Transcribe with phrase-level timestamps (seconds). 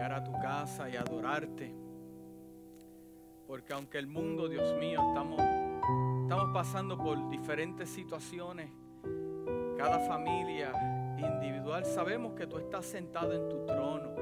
[0.00, 1.74] llegar a tu casa y adorarte.
[3.46, 5.38] Porque aunque el mundo, Dios mío, estamos,
[6.22, 8.70] estamos pasando por diferentes situaciones,
[9.76, 10.72] cada familia
[11.18, 14.14] individual, sabemos que tú estás sentado en tu trono,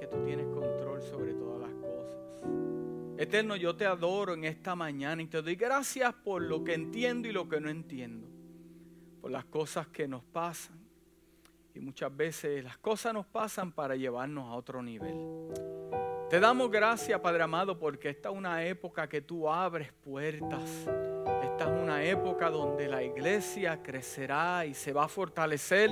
[0.00, 2.18] que tú tienes control sobre todas las cosas.
[3.18, 7.28] Eterno, yo te adoro en esta mañana y te doy gracias por lo que entiendo
[7.28, 8.26] y lo que no entiendo,
[9.20, 10.87] por las cosas que nos pasan.
[11.78, 15.14] Y muchas veces las cosas nos pasan para llevarnos a otro nivel.
[16.28, 20.88] Te damos gracias, Padre amado, porque esta es una época que tú abres puertas.
[21.44, 25.90] Esta es una época donde la iglesia crecerá y se va a fortalecer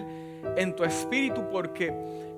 [0.56, 1.94] en tu espíritu porque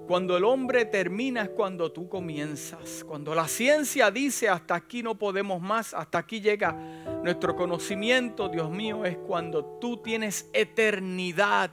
[0.06, 3.02] cuando el hombre termina es cuando tú comienzas.
[3.02, 6.72] Cuando la ciencia dice hasta aquí no podemos más, hasta aquí llega
[7.22, 11.70] nuestro conocimiento, Dios mío, es cuando tú tienes eternidad.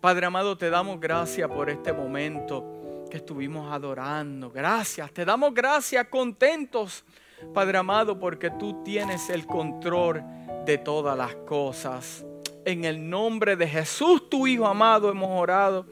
[0.00, 4.50] Padre amado, te damos gracias por este momento que estuvimos adorando.
[4.50, 7.04] Gracias, te damos gracias contentos,
[7.52, 10.22] Padre amado, porque tú tienes el control
[10.64, 12.24] de todas las cosas.
[12.64, 15.84] En el nombre de Jesús, tu Hijo amado, hemos orado.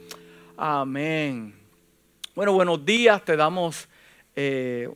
[0.57, 1.53] Amén.
[2.33, 3.87] Bueno, buenos días, te damos
[4.35, 4.89] eh,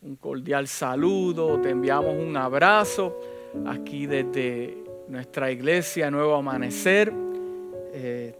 [0.00, 3.14] un cordial saludo, te enviamos un abrazo
[3.66, 4.78] aquí desde
[5.08, 7.12] nuestra iglesia Nuevo Amanecer.
[7.92, 8.34] Eh,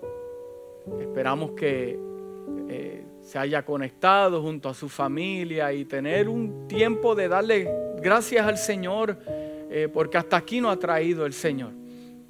[1.00, 1.98] esperamos que
[2.68, 7.70] eh, se haya conectado junto a su familia y tener un tiempo de darle
[8.02, 9.18] gracias al Señor,
[9.70, 11.72] eh, porque hasta aquí nos ha traído el Señor.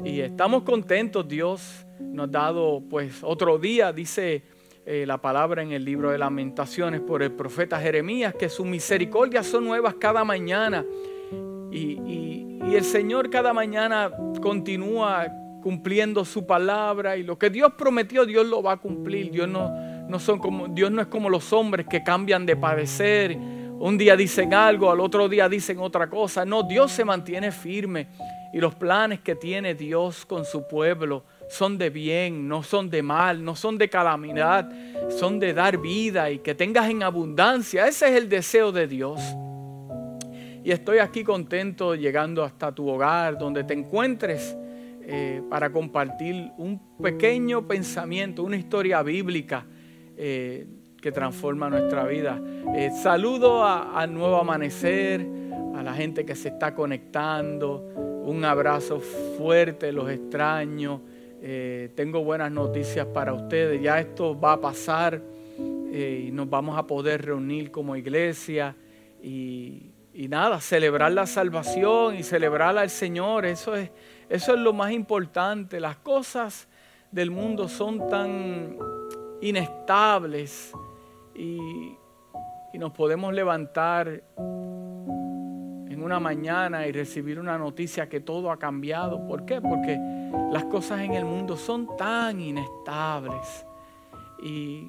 [0.04, 4.42] Y estamos contentos, Dios nos ha dado pues otro día, dice
[4.86, 9.46] eh, la palabra en el libro de lamentaciones por el profeta Jeremías, que sus misericordias
[9.46, 10.84] son nuevas cada mañana.
[11.72, 15.26] Y, y el Señor cada mañana continúa
[15.64, 19.30] cumpliendo su palabra y lo que Dios prometió, Dios lo va a cumplir.
[19.30, 23.36] Dios no no son como, Dios no es como los hombres que cambian de padecer.
[23.36, 26.44] Un día dicen algo, al otro día dicen otra cosa.
[26.44, 28.08] No, Dios se mantiene firme.
[28.52, 33.02] Y los planes que tiene Dios con su pueblo son de bien, no son de
[33.02, 34.70] mal, no son de calamidad,
[35.18, 37.88] son de dar vida y que tengas en abundancia.
[37.88, 39.20] Ese es el deseo de Dios.
[40.62, 44.56] Y estoy aquí contento llegando hasta tu hogar, donde te encuentres,
[45.06, 49.66] eh, para compartir un pequeño pensamiento, una historia bíblica
[50.16, 50.66] eh,
[50.98, 52.40] que transforma nuestra vida.
[52.74, 55.26] Eh, saludo a, Nuevo Amanecer,
[55.74, 58.22] a la gente que se está conectando.
[58.24, 61.02] Un abrazo fuerte, los extraño.
[61.94, 63.82] Tengo buenas noticias para ustedes.
[63.82, 65.20] Ya esto va a pasar
[65.58, 68.74] y nos vamos a poder reunir como iglesia
[69.22, 73.44] y, y, nada, celebrar la salvación y celebrar al Señor.
[73.44, 73.90] Eso es,
[74.28, 75.80] eso es lo más importante.
[75.80, 76.68] Las cosas
[77.10, 78.76] del mundo son tan
[79.40, 80.72] inestables
[81.34, 81.96] y,
[82.74, 89.24] nos podemos levantar en una mañana y recibir una noticia que todo ha cambiado.
[89.28, 89.60] ¿Por qué?
[89.60, 89.96] Porque
[90.50, 93.64] las cosas en el mundo son tan inestables.
[94.42, 94.88] Y,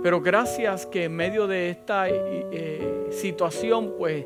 [0.00, 4.24] pero gracias que en medio de esta eh, situación, pues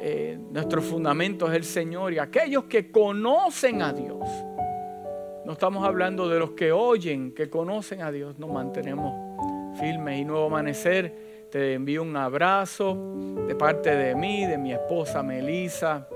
[0.00, 4.26] eh, nuestro fundamento es el Señor y aquellos que conocen a Dios
[5.48, 8.38] no estamos hablando de los que oyen, que conocen a Dios.
[8.38, 9.14] Nos mantenemos
[9.80, 11.46] firmes y nuevo amanecer.
[11.50, 13.14] Te envío un abrazo
[13.46, 16.06] de parte de mí, de mi esposa Melisa,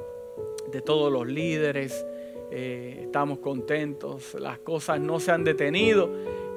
[0.71, 2.04] de todos los líderes.
[2.50, 4.34] Eh, estamos contentos.
[4.34, 6.10] Las cosas no se han detenido.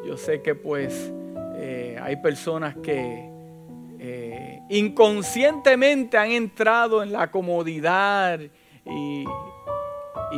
[0.05, 1.13] Yo sé que pues
[1.55, 3.31] eh, hay personas que
[4.69, 8.39] inconscientemente han entrado en la comodidad
[8.85, 9.25] y,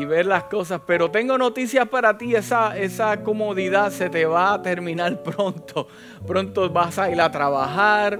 [0.05, 0.81] ver las cosas.
[0.85, 5.87] Pero tengo noticias para ti, esa, esa comodidad se te va a terminar pronto.
[6.25, 8.19] Pronto vas a ir a trabajar,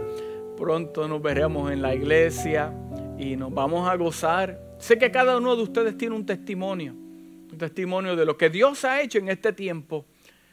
[0.57, 2.73] pronto nos veremos en la iglesia
[3.17, 4.59] y nos vamos a gozar.
[4.79, 8.83] Sé que cada uno de ustedes tiene un testimonio, un testimonio de lo que Dios
[8.83, 10.05] ha hecho en este tiempo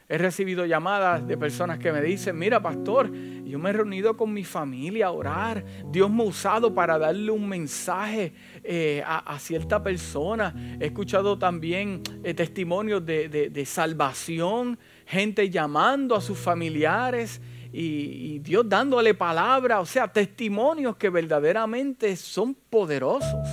[0.07, 4.31] He recibido llamadas de personas que me dicen, mira pastor, yo me he reunido con
[4.31, 5.65] mi familia a orar.
[5.87, 10.77] Dios me ha usado para darle un mensaje eh, a, cierta persona.
[10.79, 17.41] He escuchado también eh, testimonios de, salvación, gente llamando a sus familiares
[17.73, 19.79] y, y Dios dándole palabra.
[19.79, 23.47] O sea, testimonios que verdaderamente son poderosos.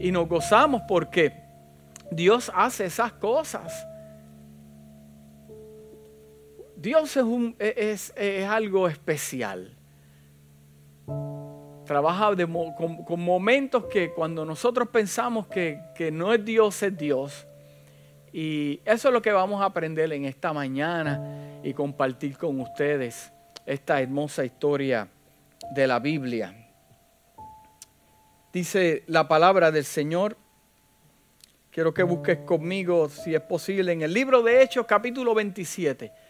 [0.00, 1.34] Y nos gozamos porque
[2.10, 3.86] Dios hace esas cosas.
[6.86, 8.14] Dios e, es,
[8.48, 9.74] algo especial.
[11.84, 12.30] Trabaja
[13.04, 17.44] con, momentos que cuando nosotros pensamos que, que no es Dios, es Dios.
[18.32, 23.32] Y eso es lo que vamos a aprender en esta mañana y compartir con ustedes
[23.66, 25.08] esta hermosa historia
[25.74, 26.54] de la Biblia.
[28.52, 30.36] Dice la palabra del Señor.
[31.72, 36.25] Quiero que busques conmigo, si es posible, en el libro de Hechos capítulo 27.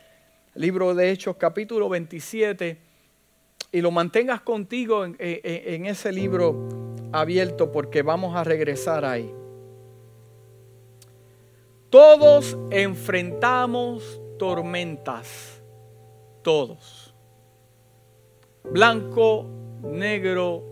[0.57, 2.79] Libro de Hechos capítulo 27.
[3.73, 6.69] Y lo mantengas contigo en, ese libro
[7.13, 9.31] abierto porque vamos a regresar ahí.
[11.91, 15.63] Todos enfrentamos tormentas.
[16.41, 17.15] Todos.
[18.65, 19.47] Blanco,
[19.83, 20.65] negro,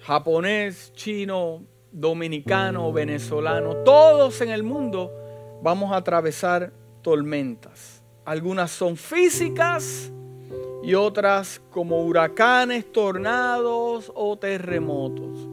[0.00, 1.62] japonés, chino,
[1.92, 3.76] dominicano, venezolano.
[3.84, 5.12] Todos en el mundo
[5.62, 6.72] vamos a atravesar
[7.02, 7.99] tormentas.
[8.24, 10.12] Algunas son físicas
[10.82, 15.48] y otras como huracanes, tornados o terremotos.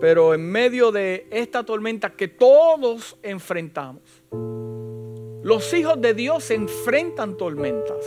[0.00, 4.02] Pero en medio de esta tormenta que todos enfrentamos,
[5.42, 8.04] los hijos de Dios enfrentan tormentas.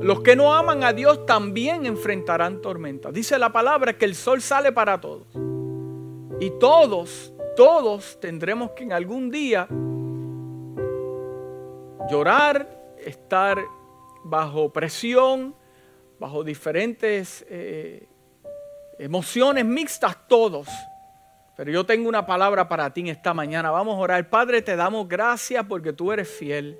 [0.00, 3.12] Los que no aman a Dios también enfrentarán tormentas.
[3.12, 5.26] Dice la palabra que el sol sale para todos.
[6.38, 9.66] Y todos, todos tendremos que en algún día
[12.08, 12.68] llorar,
[12.98, 13.58] estar
[14.24, 15.54] bajo presión,
[16.18, 18.08] bajo diferentes eh,
[18.98, 20.68] emociones mixtas todos.
[21.56, 23.70] Pero yo tengo una palabra para ti en esta mañana.
[23.70, 24.28] Vamos a orar.
[24.28, 26.78] Padre, te damos gracias porque tú eres fiel.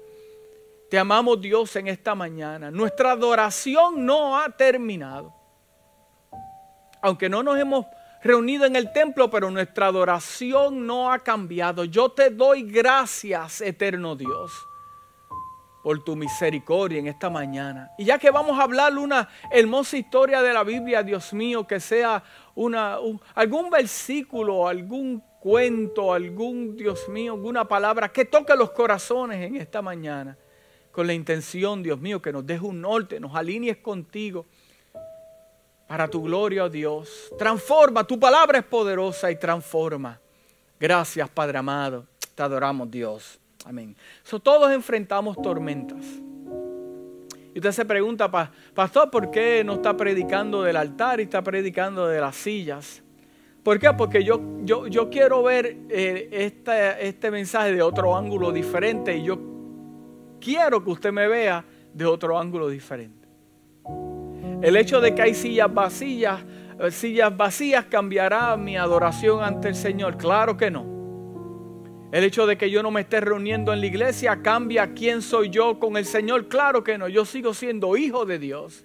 [0.91, 2.71] Te amamos Dios en esta mañana.
[2.71, 5.35] Nuestra adoración no ha terminado.
[7.01, 7.87] Aunque no nos hemos
[8.23, 11.85] reunido en el templo, pero nuestra adoración no ha cambiado.
[11.85, 14.53] Yo te doy gracias, eterno Dios
[15.87, 17.93] por tu misericordia en esta mañana.
[17.97, 21.79] Y ya que vamos a hablar una hermosa historia de la Biblia, Dios mío, que
[21.79, 22.25] sea
[22.57, 22.99] una,
[23.37, 29.81] algún versículo, algún cuento, algún, Dios mío, alguna palabra que toque los corazones en esta
[29.81, 30.37] mañana.
[30.91, 34.45] Con la intención, Dios mío, que nos deje un norte, nos alinees contigo.
[35.87, 37.33] Para tu gloria, oh Dios.
[37.39, 40.21] Transforma, tu palabra es poderosa y transforma.
[40.81, 42.09] Gracias, Padre amado.
[42.35, 43.39] Te adoramos, Dios.
[43.67, 43.97] Amén.
[44.45, 46.05] todos enfrentamos tormentas.
[47.53, 48.31] Y usted se pregunta,
[48.75, 53.03] pastor, ¿por qué no está predicando del altar y está predicando de las sillas?
[53.65, 53.93] ¿Por qué?
[53.95, 59.37] Porque yo, yo, yo quiero ver este, este mensaje de otro ángulo diferente y yo
[60.41, 63.27] quiero que usted me vea de otro ángulo diferente.
[64.63, 66.41] El hecho de que hay sillas vacías,
[66.79, 70.17] eh, sillas vacías cambiará mi adoración ante el Señor.
[70.17, 70.96] Claro que no.
[72.13, 75.51] El hecho de que yo no me esté reuniendo en la iglesia cambia quién soy
[75.51, 76.49] yo con el Señor.
[76.49, 78.85] Claro que no, yo sigo siendo hijo de Dios.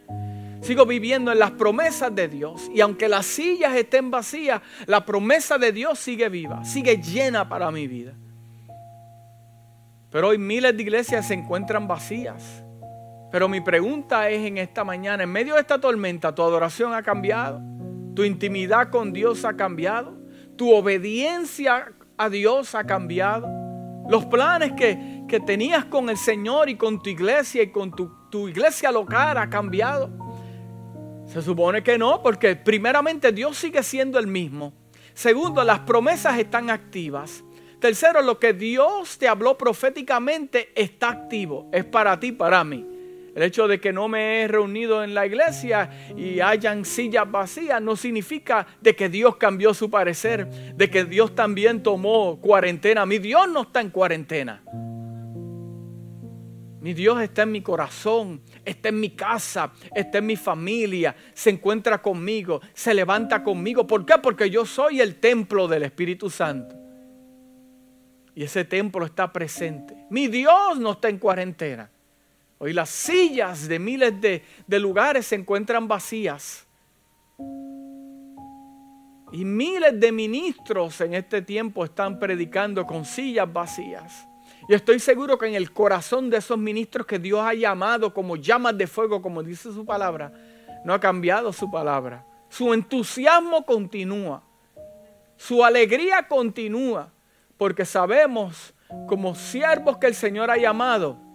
[0.61, 2.69] Sigo viviendo en las promesas de Dios.
[2.73, 7.71] Y aunque las sillas estén vacías, la promesa de Dios sigue viva, sigue llena para
[7.71, 8.13] mi vida.
[10.11, 12.63] Pero hoy miles de iglesias se encuentran vacías.
[13.31, 17.01] Pero mi pregunta es en esta mañana, en medio de esta tormenta, ¿tu adoración ha
[17.01, 17.61] cambiado?
[18.13, 20.19] ¿Tu intimidad con Dios ha cambiado?
[20.57, 23.47] ¿Tu obediencia a Dios ha cambiado.
[24.09, 28.11] Los planes que, que tenías con el Señor y con tu iglesia y con tu,
[28.29, 30.09] tu iglesia local ha cambiado.
[31.25, 34.73] Se supone que no, porque primeramente Dios sigue siendo el mismo.
[35.13, 37.43] Segundo, las promesas están activas.
[37.79, 41.69] Tercero, lo que Dios te habló proféticamente está activo.
[41.71, 42.85] Es para ti, para mí.
[43.33, 47.81] El hecho de que no me he reunido en la iglesia y hayan sillas vacías
[47.81, 53.05] no significa de que Dios cambió su parecer, de que Dios también tomó cuarentena.
[53.05, 54.61] Mi Dios no está en cuarentena.
[56.81, 61.51] Mi Dios está en mi corazón, está en mi casa, está en mi familia, se
[61.51, 63.85] encuentra conmigo, se levanta conmigo.
[63.85, 64.15] ¿Por qué?
[64.21, 66.75] Porque yo soy el templo del Espíritu Santo.
[68.33, 69.95] Y ese templo está presente.
[70.09, 71.91] Mi Dios no está en cuarentena.
[72.63, 74.43] Hoy las sillas de miles de,
[74.79, 76.67] lugares se encuentran vacías.
[79.31, 84.27] Y miles de ministros en este tiempo están predicando con sillas vacías.
[84.69, 88.35] Y estoy seguro que en el corazón de esos ministros que Dios ha llamado como
[88.35, 90.31] llamas de fuego, como dice su palabra,
[90.85, 92.23] no ha cambiado su palabra.
[92.47, 94.43] Su entusiasmo continúa.
[95.35, 97.11] Su alegría continúa.
[97.57, 98.75] Porque sabemos
[99.07, 101.30] como siervos que el Señor ha llamado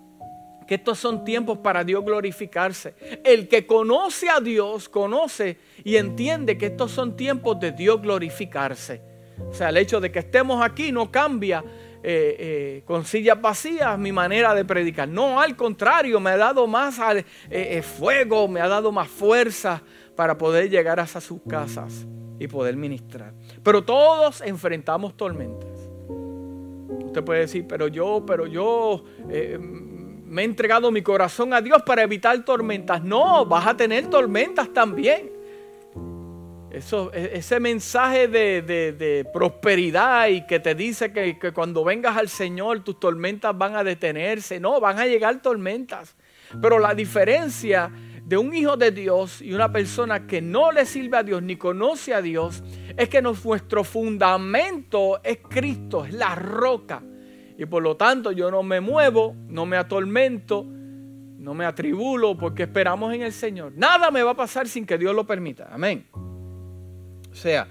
[0.66, 2.94] que estos son tiempos para Dios glorificarse.
[3.24, 9.00] El que conoce a Dios, conoce y entiende que estos son tiempos de Dios glorificarse.
[9.48, 11.62] O sea, el hecho de que estemos aquí no cambia
[12.02, 15.08] eh, eh, con sillas vacías mi manera de predicar.
[15.08, 16.98] No, al contrario, me ha dado más
[17.50, 19.82] eh, fuego, me ha dado más fuerza
[20.14, 22.06] para poder llegar hasta sus casas
[22.38, 23.34] y poder ministrar.
[23.62, 25.70] Pero todos enfrentamos tormentas.
[27.06, 29.02] Usted puede decir, pero yo, pero yo
[30.26, 33.02] me he entregado mi corazón a Dios para evitar tormentas.
[33.02, 35.30] No, vas a tener tormentas también.
[36.70, 42.80] E, ese mensaje de, prosperidad y que te dice que, que cuando vengas al Señor
[42.80, 44.58] tus tormentas van a detenerse.
[44.60, 46.16] No, van a llegar tormentas.
[46.60, 47.90] Pero la diferencia
[48.24, 51.56] de un hijo de Dios y una persona que no le sirve a Dios ni
[51.56, 52.62] conoce a Dios
[52.96, 57.02] es que nuestro fundamento es Cristo, es la roca.
[57.58, 62.64] Y por lo tanto yo no me muevo, no me atormento, no me atribulo porque
[62.64, 63.72] esperamos en el Señor.
[63.76, 65.68] Nada me va a pasar sin que Dios lo permita.
[65.70, 66.06] Amén.
[66.12, 67.68] O sea,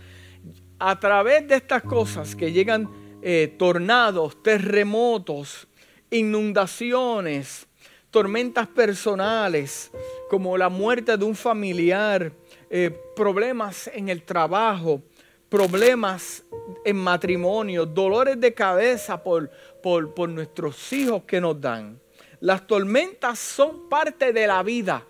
[0.79, 2.89] a través de estas cosas que llegan
[3.21, 5.67] eh, tornados, terremotos,
[6.09, 7.67] inundaciones,
[8.11, 9.91] tormentas personales,
[10.29, 12.31] como la muerte de un familiar,
[12.69, 15.01] eh, problemas en el trabajo,
[15.49, 16.43] problemas
[16.83, 19.49] en matrimonio, dolores de cabeza por,
[19.81, 21.99] por, nuestros hijos que nos dan.
[22.39, 25.05] Las tormentas son parte de la vida.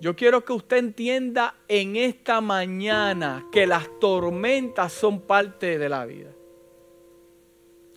[0.00, 6.04] Yo quiero que usted entienda en esta mañana que las tormentas son parte de la
[6.06, 6.30] vida.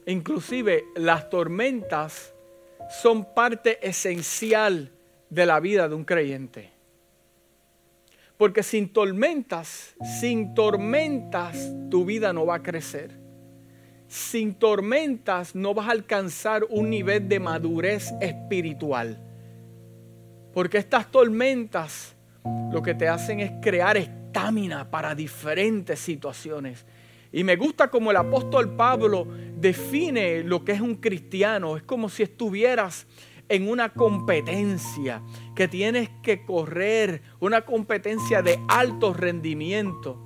[0.06, 2.34] Inclusive las tormentas
[3.02, 4.92] son parte esencial
[5.30, 6.75] de la vida de un creyente.
[8.38, 13.12] Porque sin tormentas, sin tormentas, tu vida no va a crecer.
[14.08, 19.22] Sin tormentas no vas a alcanzar un nivel de madurez espiritual.
[20.54, 22.16] Porque estas tormentas
[22.72, 26.86] lo que te hacen es crear estamina para diferentes situaciones.
[27.32, 29.28] Y me gusta como el apóstol Pablo
[29.58, 31.76] define lo que es un cristiano.
[31.76, 33.08] Es como si estuvieras
[33.50, 35.22] en una competencia
[35.56, 40.18] que tienes que correr, una competencia de alto rendimiento.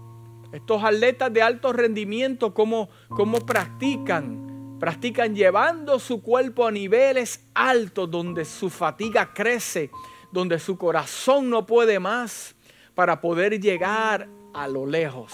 [0.52, 4.78] Estos atletas de alto rendimiento, ¿cómo, cómo practican?
[4.80, 9.92] Practican llevando su cuerpo a niveles altos donde su fatiga crece,
[10.32, 12.56] donde su corazón no puede más
[12.96, 15.34] para poder llegar a lo lejos.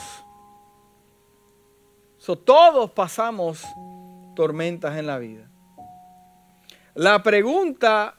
[2.44, 3.64] todos pasamos
[4.36, 5.50] tormentas en la vida.
[6.96, 8.16] La pregunta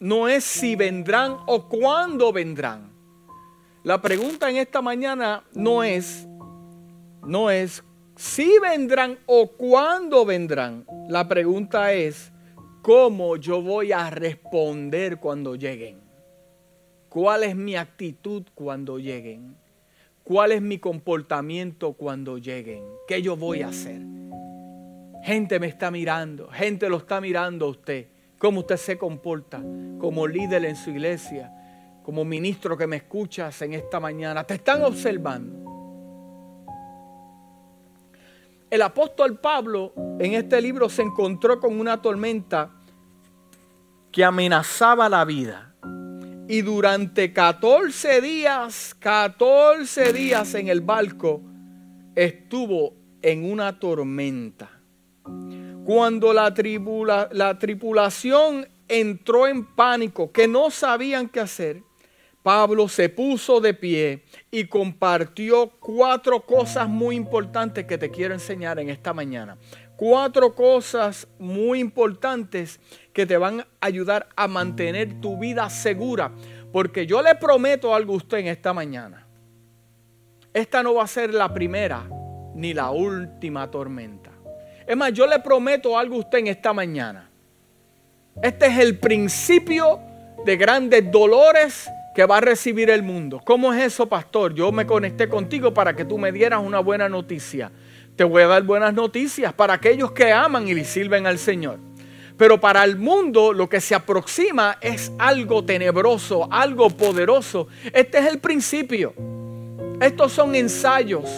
[0.00, 2.92] no es si vendrán o cuándo vendrán.
[3.84, 6.28] La pregunta en esta mañana no es,
[7.24, 7.82] no es
[8.14, 10.84] si vendrán o cuándo vendrán.
[11.08, 12.30] La pregunta es
[12.82, 15.98] cómo yo voy a responder cuando lleguen.
[17.08, 19.56] ¿Cuál es mi actitud cuando lleguen?
[20.22, 22.84] ¿Cuál es mi comportamiento cuando lleguen?
[23.08, 24.02] ¿Qué yo voy a hacer?
[25.26, 28.06] Gente me está mirando, gente lo está mirando a usted,
[28.38, 29.60] cómo usted se comporta
[29.98, 31.50] como líder en su iglesia,
[32.04, 34.44] como ministro que me escuchas en esta mañana.
[34.44, 36.28] Te están observando.
[38.70, 42.70] El apóstol Pablo en este libro se encontró con una tormenta
[44.12, 45.74] que amenazaba la vida.
[46.46, 51.42] Y durante 14 días, 14 días en el barco,
[52.14, 54.75] estuvo en una tormenta.
[55.84, 56.52] Cuando la,
[57.32, 61.82] la tripulación entró en pánico, que no sabían qué hacer,
[62.46, 68.78] Pablo se puso de pie y compartió cuatro cosas muy importantes que te quiero enseñar
[68.78, 69.58] en esta mañana.
[69.96, 72.78] Cuatro cosas muy importantes
[73.12, 76.30] que te van a ayudar a mantener tu vida segura.
[76.72, 79.26] Porque yo le prometo algo a usted en esta mañana.
[80.54, 82.08] Esta no va a ser la primera
[82.54, 84.25] ni la última tormenta.
[84.86, 87.28] Es más, yo le prometo algo a usted en esta mañana.
[88.40, 89.98] Este es el principio
[90.44, 93.40] de grandes dolores que va a recibir el mundo.
[93.44, 94.54] ¿Cómo es eso, pastor?
[94.54, 97.72] Yo me conecté contigo para que tú me dieras una buena noticia.
[98.14, 101.78] Te voy a dar buenas noticias para aquellos que aman y le sirven al Señor.
[102.36, 107.66] Pero para el mundo lo que se aproxima es algo tenebroso, algo poderoso.
[107.92, 109.14] Este es el principio.
[110.00, 111.28] Estos son ensayos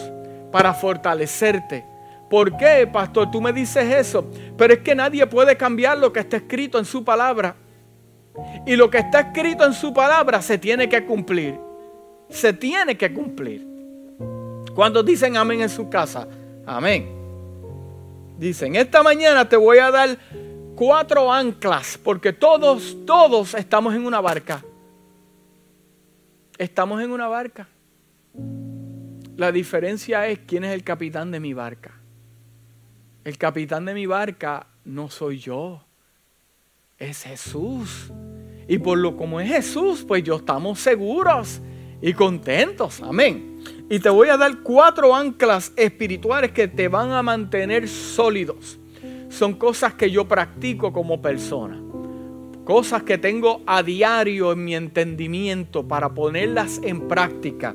[0.53, 1.85] para fortalecerte
[2.29, 3.31] ¿Por qué, pastor?
[3.31, 4.31] Tú me dices eso.
[4.57, 7.57] Pero es que nadie puede cambiar lo que está escrito en su palabra.
[8.67, 11.59] Y lo que está escrito en su palabra se tiene que cumplir.
[12.29, 13.67] Se tiene que cumplir.
[14.75, 16.29] Cuando dicen amén en su casa?
[16.67, 17.09] Amén.
[18.39, 20.17] Dicen, esta mañana te voy a dar
[20.77, 24.63] cuatro anclas, porque todos, todos estamos en una barca.
[26.57, 27.67] Estamos en una barca.
[29.37, 31.98] La diferencia es quién es el capitán de mi barca.
[33.29, 35.85] El capitán de mi barca no soy yo,
[36.99, 38.11] es Jesús.
[38.67, 41.61] Y por lo como es Jesús, pues yo estamos seguros
[42.01, 43.03] y contentos.
[43.03, 43.61] Amén.
[43.91, 48.79] Y te voy a dar cuatro anclas espirituales que te van a mantener sólidos.
[49.29, 51.79] Son cosas que yo practico como persona.
[52.65, 57.75] cosas que tengo a diario en mi entendimiento para ponerlas en práctica.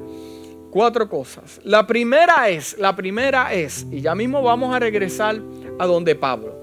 [0.74, 1.62] Cuatro cosas.
[1.64, 5.40] La primera es, la primera es, y ya mismo vamos a regresar
[5.78, 6.56] a donde Pablo.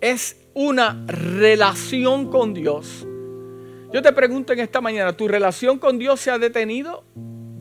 [0.00, 3.06] Es una relación con Dios.
[3.92, 7.04] Yo te pregunto en esta mañana, ¿tu relación con Dios se ha detenido?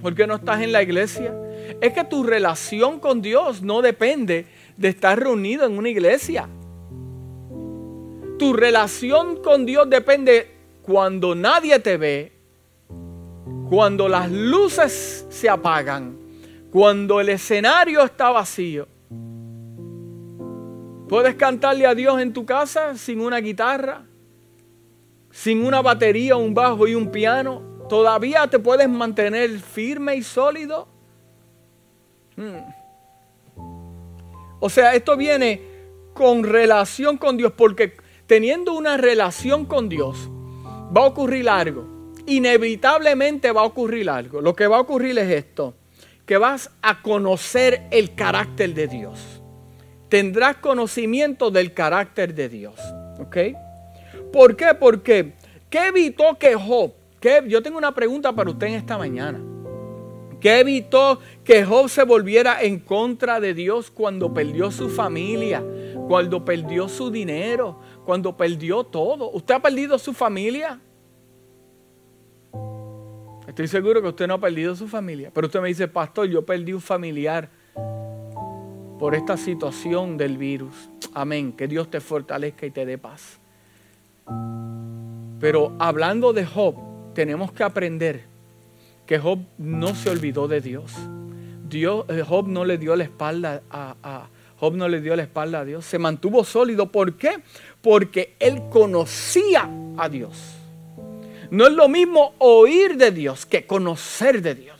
[0.02, 1.36] ¿Por qué no estás en la iglesia?
[1.82, 4.46] Es que tu relación con Dios no depende
[4.78, 6.48] de estar reunido en una iglesia.
[8.40, 10.50] Tu relación con Dios depende
[10.82, 12.37] cuando nadie te ve,
[13.70, 16.18] cuando las luces se apagan,
[16.72, 18.88] cuando el escenario está vacío.
[21.10, 24.06] Puedes cantarle a Dios en tu casa sin una guitarra,
[25.32, 27.62] sin una batería, un bajo y un piano.
[27.90, 30.88] Todavía te puedes mantener firme y sólido.
[32.36, 32.60] Hmm.
[34.60, 35.62] O sea, esto viene
[36.14, 37.94] con relación con Dios, porque
[38.26, 40.30] teniendo una relación con Dios,
[40.96, 41.97] va a ocurrir algo.
[42.28, 44.42] Inevitablemente va a ocurrir algo.
[44.42, 45.74] Lo que va a ocurrir es esto,
[46.26, 49.42] que vas a conocer el carácter de Dios.
[50.10, 52.76] Tendrás conocimiento del carácter de Dios.
[53.20, 53.38] ¿Ok?
[54.32, 54.74] ¿Por qué?
[54.74, 55.34] Porque,
[55.70, 56.94] ¿qué evitó que Job?
[57.48, 59.42] yo tengo una pregunta para usted en esta mañana.
[60.40, 65.64] ¿Qué evitó que Job se volviera en contra de Dios cuando perdió su familia,
[66.08, 69.32] cuando perdió su dinero, cuando perdió todo.
[69.32, 70.80] ¿Usted ha perdido su familia?
[73.58, 75.32] Estoy seguro que usted no ha perdido su familia.
[75.34, 77.50] Pero usted me dice, pastor, yo perdí un familiar
[79.00, 80.92] por esta situación del virus.
[81.16, 81.54] Amén.
[81.54, 83.40] Que Dios te fortalezca y te dé paz.
[85.40, 86.76] Pero hablando de Job,
[87.16, 88.26] tenemos que aprender
[89.08, 90.94] que Job no se olvidó de Dios.
[91.68, 95.62] Dios eh, Job no le dio la espalda a, Job no le dio la espalda
[95.62, 95.84] a Dios.
[95.84, 96.92] Se mantuvo sólido.
[96.92, 97.40] ¿Por qué?
[97.82, 100.57] porque él conocía a Dios.
[101.52, 104.78] No es lo mismo oír de Dios que conocer de Dios.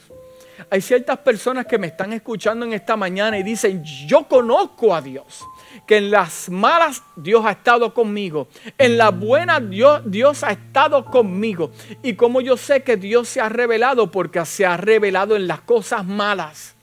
[0.70, 5.02] Hay ciertas personas que me están escuchando en esta mañana y dicen, yo conozco a
[5.02, 5.46] Dios.
[5.86, 8.48] Que en las malas Dios ha estado conmigo.
[8.78, 11.72] En las buenas Dios, Dios ha estado conmigo.
[12.04, 15.62] Y como yo sé que Dios se ha revelado, porque se ha revelado en las
[15.62, 16.76] cosas malas.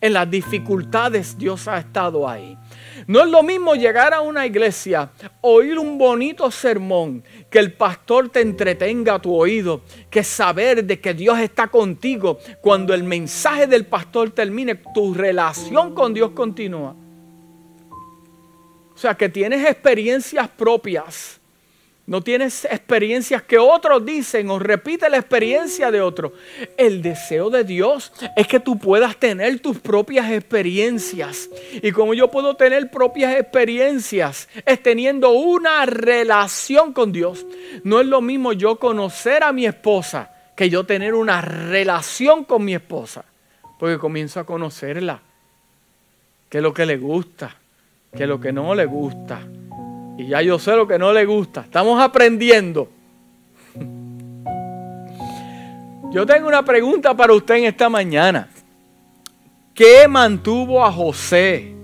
[0.00, 2.56] En las dificultades Dios ha estado ahí.
[3.06, 8.28] No es lo mismo llegar a una iglesia, oír un bonito sermón, que el pastor
[8.28, 12.38] te entretenga a tu oído, que saber de que Dios está contigo.
[12.60, 16.94] Cuando el mensaje del pastor termine, tu relación con Dios continúa.
[18.94, 21.40] O sea, que tienes experiencias propias
[22.06, 26.32] no tienes experiencias que otros dicen o repite la experiencia de otros.
[26.76, 31.50] El deseo de Dios es que tú puedas tener tus propias experiencias.
[31.72, 37.44] Y como yo puedo tener propias experiencias, es teniendo una relación con Dios.
[37.82, 42.64] No es lo mismo yo conocer a mi esposa que yo tener una relación con
[42.64, 43.24] mi esposa.
[43.80, 45.20] Porque comienzo a conocerla.
[46.48, 47.56] ¿Qué es lo que le gusta?
[48.16, 49.40] ¿Qué es lo que no le gusta?
[50.18, 51.62] Y ya yo sé lo que no le gusta.
[51.62, 52.88] Estamos aprendiendo.
[56.10, 58.48] Yo tengo una pregunta para usted en esta mañana.
[59.74, 61.74] ¿Qué mantuvo a José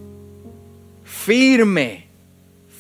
[1.05, 2.07] firme,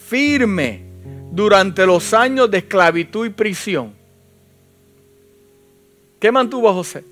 [0.08, 0.82] firme
[1.30, 3.92] durante los años de esclavitud y prisión?
[6.18, 7.04] ¿Qué mantuvo a José?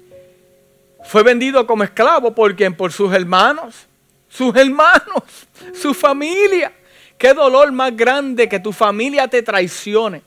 [1.04, 2.74] Fue vendido como esclavo por quien?
[2.74, 3.86] Por sus hermanos,
[4.28, 5.24] sus hermanos,
[5.74, 6.72] su familia.
[7.20, 10.22] Qué dolor más grande que tu familia te traicione.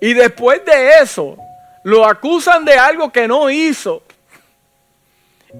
[0.00, 1.36] Y después de eso,
[1.82, 4.04] lo acusan de algo que no hizo.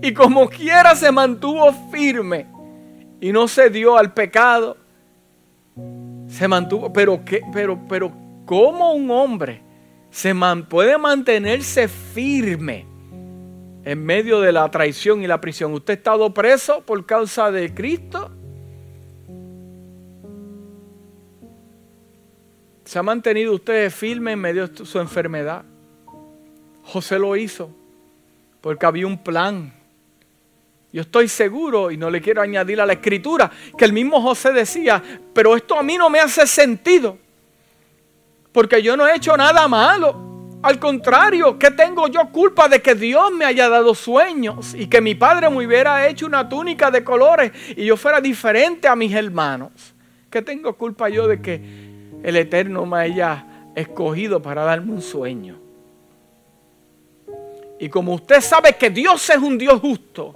[0.00, 2.46] Y como quiera se mantuvo firme
[3.20, 4.76] y no se dio al pecado.
[6.28, 8.12] Se mantuvo, pero qué, pero, pero,
[8.46, 9.64] ¿cómo un hombre
[10.11, 10.33] se
[10.68, 12.87] puede mantenerse firme
[13.85, 15.74] en medio de la traición y la prisión?
[15.74, 18.30] ¿Usted ha estado preso por causa de Cristo?
[22.90, 25.64] ¿Se ha mantenido usted firme en medio de su enfermedad?
[26.83, 27.70] José lo hizo
[28.61, 29.72] porque había un plan.
[30.92, 33.48] Yo estoy seguro, y no le quiero añadir a la escritura,
[33.79, 35.00] que el mismo José decía,
[35.33, 37.16] pero esto a mí no me hace sentido,
[38.50, 40.59] porque yo no he hecho nada malo.
[40.61, 45.00] Al contrario, ¿qué tengo yo culpa de que Dios me haya dado sueños y que
[45.00, 49.14] mi padre me hubiera hecho una túnica de colores y yo fuera diferente a mis
[49.14, 49.70] hermanos?
[50.29, 51.89] ¿Qué tengo culpa yo de que
[52.22, 55.59] el Eterno me haya escogido para darme un sueño.
[57.78, 60.35] Y como usted sabe que Dios es un Dios justo,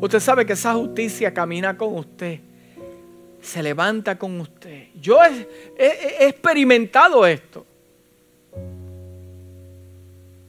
[0.00, 2.40] usted sabe que esa justicia camina con usted
[3.42, 4.88] se levanta con usted.
[5.00, 7.66] Yo he, he experimentado esto.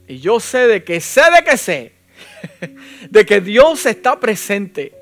[0.07, 1.91] Y yo sé de que sé de que sé,
[3.09, 5.00] de que Dios está presente.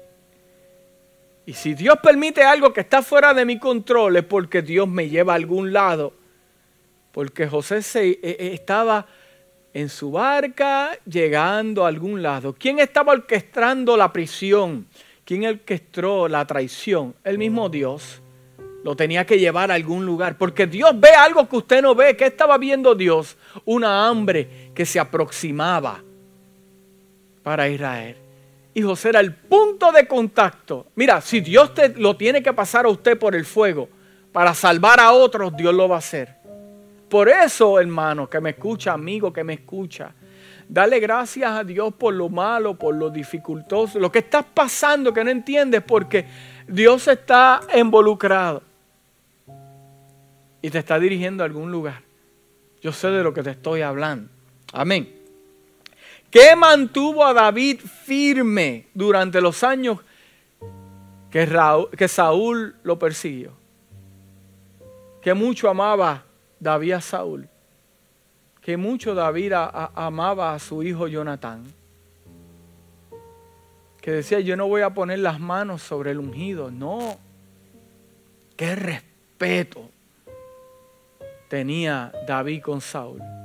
[1.49, 5.09] Y si Dios permite algo que está fuera de mi control es porque Dios me
[5.09, 6.13] lleva a algún lado.
[7.12, 9.07] Porque José se, e, e, estaba
[9.73, 12.53] en su barca llegando a algún lado.
[12.53, 14.85] ¿Quién estaba orquestando la prisión?
[15.25, 17.15] ¿Quién orquestó la traición?
[17.23, 18.21] El mismo Dios.
[18.83, 20.38] Lo tenía que llevar a algún lugar.
[20.38, 22.15] Porque Dios ve algo que usted no ve.
[22.15, 23.38] ¿Qué estaba viendo Dios?
[23.65, 26.03] Una hambre que se aproximaba
[27.41, 28.28] para Israel.
[28.79, 30.87] Y José el punto de contacto.
[30.95, 33.89] Mira, si Dios te lo tiene que pasar a usted por el fuego
[34.31, 36.33] para salvar a otros, Dios lo va a hacer.
[37.09, 40.13] Por eso, hermano, que me escucha, amigo, que me escucha,
[40.69, 45.25] dale gracias a Dios por lo malo, por lo dificultoso, lo que estás pasando que
[45.25, 46.25] no entiendes, porque
[46.65, 48.63] Dios está involucrado
[50.61, 52.01] y te está dirigiendo a algún lugar.
[52.81, 54.29] Yo sé de lo que te estoy hablando.
[54.71, 55.18] Amén.
[56.31, 59.99] ¿Qué mantuvo a David firme durante los años
[61.31, 63.53] que, Saúl lo persiguió?
[65.21, 66.23] Que mucho amaba
[66.59, 67.49] David a Saúl.
[68.61, 71.65] Que mucho David amaba a su hijo Jonatán.
[73.99, 76.69] Que decía, yo no voy a poner las manos sobre el ungido.
[76.69, 77.17] No.
[78.55, 79.89] Qué respeto
[81.49, 83.38] tenía David con Saúl.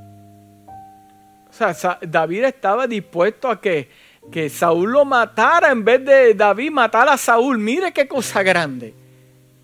[1.60, 3.88] O sea, David estaba dispuesto a que,
[4.32, 7.58] que Saúl lo matara en vez de David matar a Saúl.
[7.58, 8.92] Mire qué cosa grande.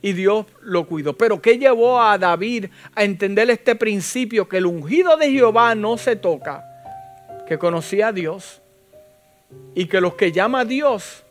[0.01, 1.17] Y Dios lo cuidó.
[1.17, 4.49] Pero ¿qué llevó a David a entender este principio?
[4.49, 6.65] Que el ungido de Jehová no se toca.
[7.47, 8.63] Que conocía a Dios.
[9.75, 11.25] Y que los que llama a Dios,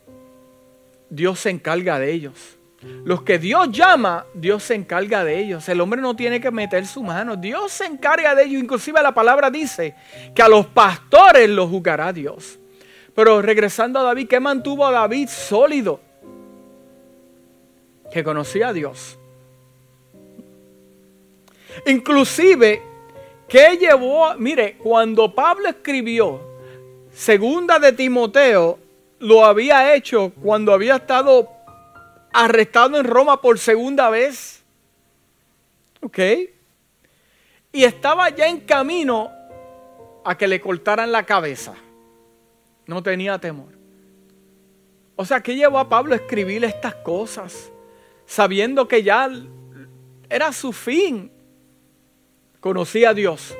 [1.09, 2.58] Dios se encarga de ellos.
[2.81, 5.67] Los que Dios llama, Dios se encarga de ellos.
[5.67, 7.35] El hombre no tiene que meter su mano.
[7.35, 8.63] Dios se encarga de ellos.
[8.63, 9.95] Inclusive la palabra dice
[10.33, 12.57] que a los pastores los juzgará Dios.
[13.13, 15.99] Pero regresando a David, ¿qué mantuvo a David sólido?
[18.11, 19.19] Que conocía a Dios.
[21.85, 22.81] Inclusive,
[23.47, 24.33] ¿qué llevó?
[24.35, 26.41] Mire, cuando Pablo escribió
[27.11, 28.79] Segunda de Timoteo,
[29.19, 31.58] lo había hecho cuando había estado
[32.33, 34.63] arrestado en Roma por segunda vez.
[36.01, 36.19] ¿Ok?
[37.71, 39.31] Y estaba ya en camino
[40.23, 41.75] a que le cortaran la cabeza.
[42.85, 43.73] No tenía temor.
[45.15, 47.71] O sea, ¿qué llevó a Pablo a escribir estas cosas?
[48.25, 49.29] Sabiendo que ya
[50.29, 51.31] era su fin.
[52.59, 53.55] Conocía a Dios.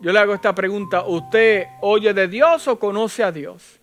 [0.00, 3.80] Yo le hago esta pregunta, ¿usted oye de Dios o conoce a Dios?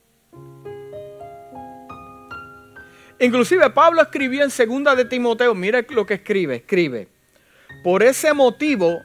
[3.21, 7.07] Inclusive Pablo escribió en segunda de Timoteo, mire lo que escribe, escribe,
[7.83, 8.99] por ese motivo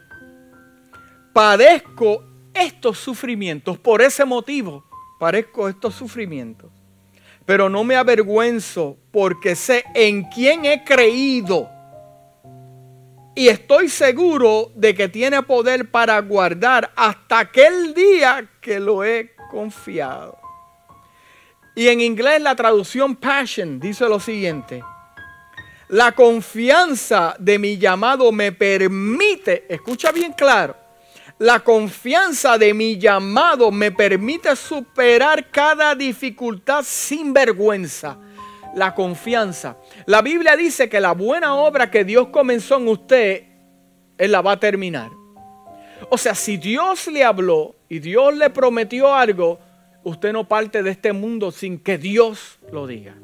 [1.35, 2.25] padezco
[2.55, 4.87] estos sufrimientos, por ese motivo
[5.21, 6.73] padezco estos sufrimientos,
[7.45, 11.69] pero no me avergüenzo porque sé en quién he creído
[13.35, 19.33] y estoy seguro de que tiene poder para guardar hasta aquel día que lo he
[19.51, 20.46] confiado.
[21.77, 24.83] Y en inglés la traducción Passion dice lo siguiente.
[25.89, 30.75] La confianza de mi llamado me permite, escucha bien claro,
[31.39, 38.19] la confianza de mi llamado me permite superar cada dificultad sin vergüenza.
[38.75, 39.77] La confianza.
[40.07, 43.45] La Biblia dice que la buena obra que Dios comenzó en usted,
[44.17, 45.11] Él la va a terminar.
[46.09, 49.59] O sea, si Dios le habló y Dios le prometió algo,
[50.07, 53.17] usted no parte de este mundo sin que Dios lo diga.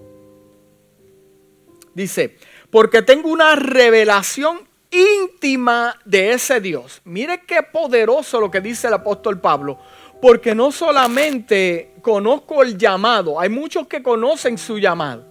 [1.95, 2.37] Dice,
[2.71, 7.01] porque tengo una revelación íntima de ese Dios.
[7.05, 9.79] Mire qué poderoso lo que dice el apóstol Pablo.
[10.21, 15.25] Porque no solamente conozco el llamado, hay muchos que conocen su llamado.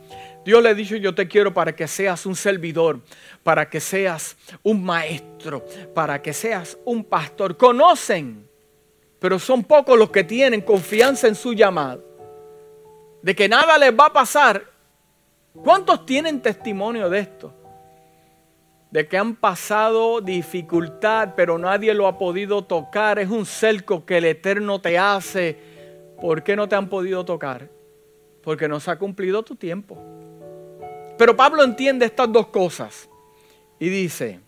[0.45, 3.01] Dios le ha dicho, yo te quiero para que seas un servidor,
[3.43, 7.57] para que seas un maestro, para que seas un pastor.
[7.57, 8.50] Conocen
[9.21, 12.03] pero son pocos los que tienen confianza en su llamado.
[13.21, 14.63] De que nada les va a pasar.
[15.63, 17.53] ¿Cuántos tienen testimonio de esto?
[18.89, 23.19] De que han pasado dificultad, pero nadie lo ha podido tocar.
[23.19, 25.55] Es un cerco que el Eterno te hace.
[26.19, 27.69] ¿Por qué no te han podido tocar?
[28.41, 29.99] Porque no se ha cumplido tu tiempo.
[31.15, 33.07] Pero Pablo entiende estas dos cosas.
[33.77, 34.39] Y dice,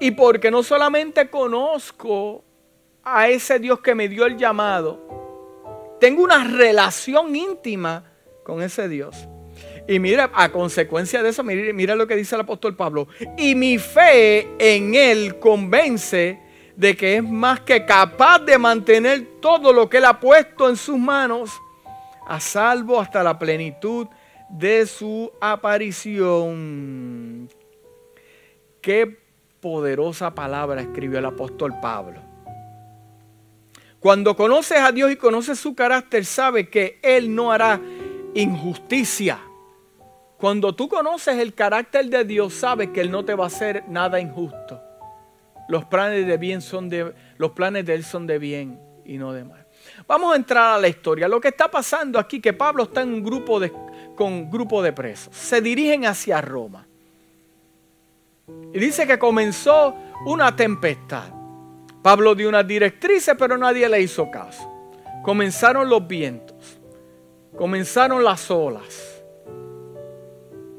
[0.00, 2.42] y porque no solamente conozco
[3.04, 4.98] a ese Dios que me dio el llamado.
[6.00, 8.04] Tengo una relación íntima
[8.44, 9.28] con ese Dios.
[9.86, 13.08] Y mira, a consecuencia de eso, mira, lo que dice el apóstol Pablo.
[13.36, 16.38] Y mi fe en Él convence
[16.76, 20.76] de que es más que capaz de mantener todo lo que Él ha puesto en
[20.76, 21.50] sus manos
[22.26, 24.06] a salvo hasta la plenitud
[24.48, 26.68] de su aparición.
[28.80, 29.18] Qué
[29.60, 32.29] poderosa palabra escribió el apóstol Pablo.
[34.00, 37.80] Cuando conoces a Dios y conoces su carácter, sabes que Él no hará
[38.34, 39.38] injusticia.
[40.38, 43.84] Cuando tú conoces el carácter de Dios, sabes que Él no te va a hacer
[43.88, 44.80] nada injusto.
[45.68, 49.32] Los planes de bien son de los planes de él son de bien y no
[49.32, 49.64] de mal.
[50.08, 51.28] Vamos a entrar a la historia.
[51.28, 53.72] Lo que está pasando aquí que Pablo está en un grupo de
[54.16, 55.34] con grupo de presos.
[55.36, 56.88] Se dirigen hacia Roma.
[58.74, 59.94] Y dice que comenzó
[60.26, 61.39] una tempestad.
[62.02, 64.68] Pablo dio unas directrices, pero nadie le hizo caso.
[65.22, 66.78] Comenzaron los vientos.
[67.56, 69.22] Comenzaron las olas.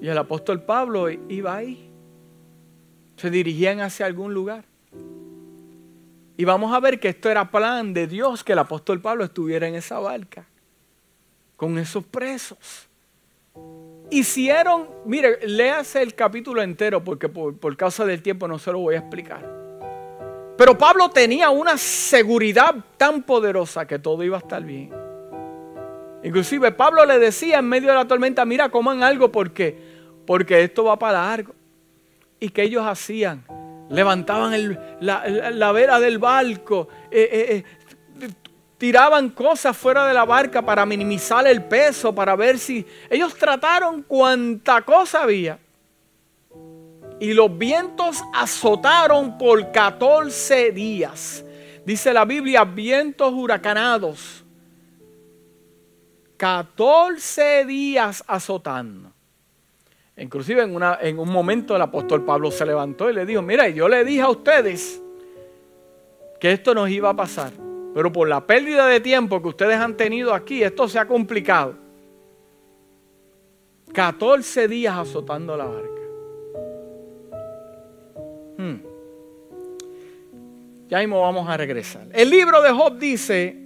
[0.01, 1.89] Y el apóstol Pablo iba ahí.
[3.17, 4.65] Se dirigían hacia algún lugar.
[6.37, 9.67] Y vamos a ver que esto era plan de Dios, que el apóstol Pablo estuviera
[9.67, 10.47] en esa barca,
[11.55, 12.89] con esos presos.
[14.09, 18.95] Hicieron, mire, léase el capítulo entero porque por, causa del tiempo no se lo voy
[18.95, 19.60] a explicar.
[20.61, 24.91] Pero Pablo tenía una seguridad tan poderosa que todo iba a estar bien.
[26.21, 29.75] Inclusive Pablo le decía en medio de la tormenta, mira, coman algo porque,
[30.27, 31.55] porque esto va para largo.
[32.39, 33.43] ¿Y que ellos hacían?
[33.89, 37.63] levantaban la, vera del barco, eh, eh,
[38.21, 38.29] eh,
[38.77, 44.03] tiraban cosas fuera de la barca para minimizar el peso, para ver si ellos trataron
[44.03, 45.57] cuanta cosa había.
[47.21, 51.45] Y los vientos azotaron por 14 días.
[51.85, 54.43] Dice la Biblia, vientos huracanados.
[56.37, 59.11] 14 días azotando.
[60.17, 63.87] Inclusive en, en un momento el apóstol Pablo se levantó y le dijo, mira, yo
[63.87, 64.99] le dije a ustedes
[66.39, 67.51] que esto nos iba a pasar,
[67.93, 71.75] pero por la pérdida de tiempo que ustedes han tenido aquí, esto se ha complicado.
[73.93, 76.00] 14 días azotando la barca.
[78.61, 78.77] Hmm.
[80.87, 82.07] Ya mismo vamos a regresar.
[82.13, 83.57] El libro de Job dice,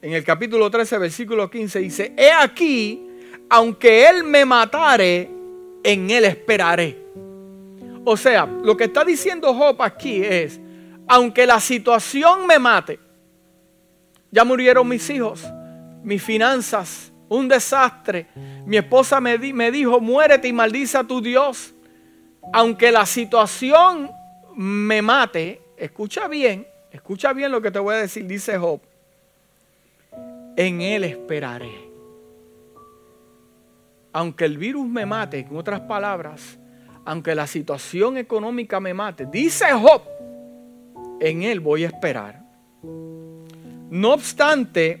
[0.00, 3.04] en el capítulo 13, versículo 15, dice, he aquí,
[3.50, 5.28] aunque Él me matare,
[5.82, 7.04] en Él esperaré.
[8.04, 10.60] O sea, lo que está diciendo Job aquí es,
[11.08, 13.00] aunque la situación me mate,
[14.30, 15.42] ya murieron mis hijos,
[16.04, 18.28] mis finanzas, un desastre.
[18.66, 21.72] Mi esposa me, me dijo, muérete y maldice a tu Dios.
[22.52, 24.10] Aunque la situación
[24.54, 28.80] me mate, escucha bien, escucha bien lo que te voy a decir, dice Job,
[30.56, 31.86] en Él esperaré
[34.16, 36.58] aunque el virus me mate, en otras palabras,
[37.04, 40.00] aunque la situación económica me mate, dice Job,
[41.20, 42.40] en él voy a esperar.
[43.90, 44.98] No obstante,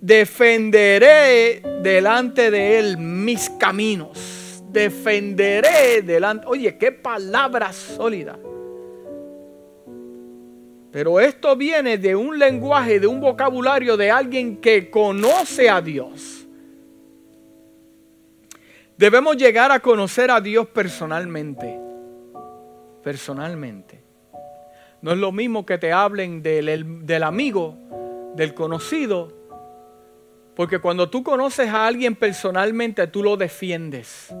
[0.00, 4.43] defenderé delante de él mis caminos.
[4.74, 6.46] Defenderé delante.
[6.46, 8.38] Oye, qué palabra sólida.
[10.90, 16.44] Pero esto viene de un lenguaje, de un vocabulario de alguien que conoce a Dios
[18.96, 21.80] Debemos llegar a conocer a Dios personalmente.
[23.02, 24.00] Personalmente.
[25.02, 27.76] No es lo mismo que te hablen del, del, amigo,
[28.36, 29.32] del conocido,
[30.54, 34.32] porque cuando tú conoces a alguien personalmente, tú lo defiendes.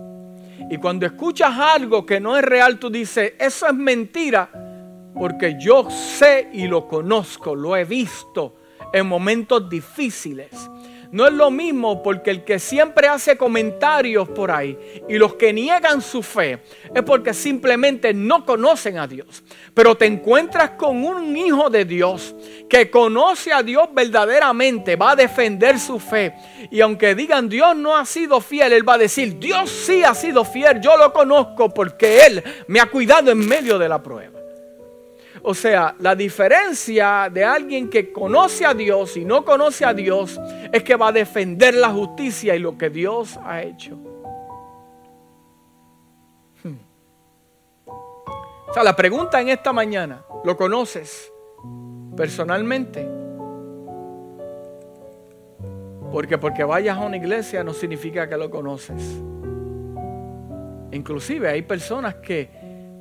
[0.70, 4.50] Y cuando escuchas algo que no es real, tú dices, eso es mentira,
[5.14, 8.56] porque yo sé y lo conozco, lo he visto
[8.92, 10.70] en momentos difíciles.
[11.14, 14.76] No es lo mismo porque el que siempre hace comentarios por ahí
[15.08, 16.58] y los que niegan su fe
[16.92, 19.44] es porque simplemente no conocen a Dios.
[19.74, 22.34] Pero te encuentras con un hijo de Dios
[22.68, 26.34] que conoce a Dios verdaderamente, va a defender su fe.
[26.72, 30.16] Y aunque digan Dios no ha sido fiel, él va a decir Dios sí ha
[30.16, 34.43] sido fiel, yo lo conozco porque Él me ha cuidado en medio de la prueba.
[35.46, 40.40] O sea, la diferencia de alguien que conoce a Dios y no conoce a Dios
[40.72, 43.94] es que va a defender la justicia y lo que Dios ha hecho.
[46.62, 46.78] Hmm.
[47.86, 51.30] O sea, la pregunta en esta mañana, ¿lo conoces
[52.16, 53.06] personalmente?
[56.10, 59.20] Porque porque vayas a una iglesia no significa que lo conoces.
[60.90, 62.48] Inclusive hay personas que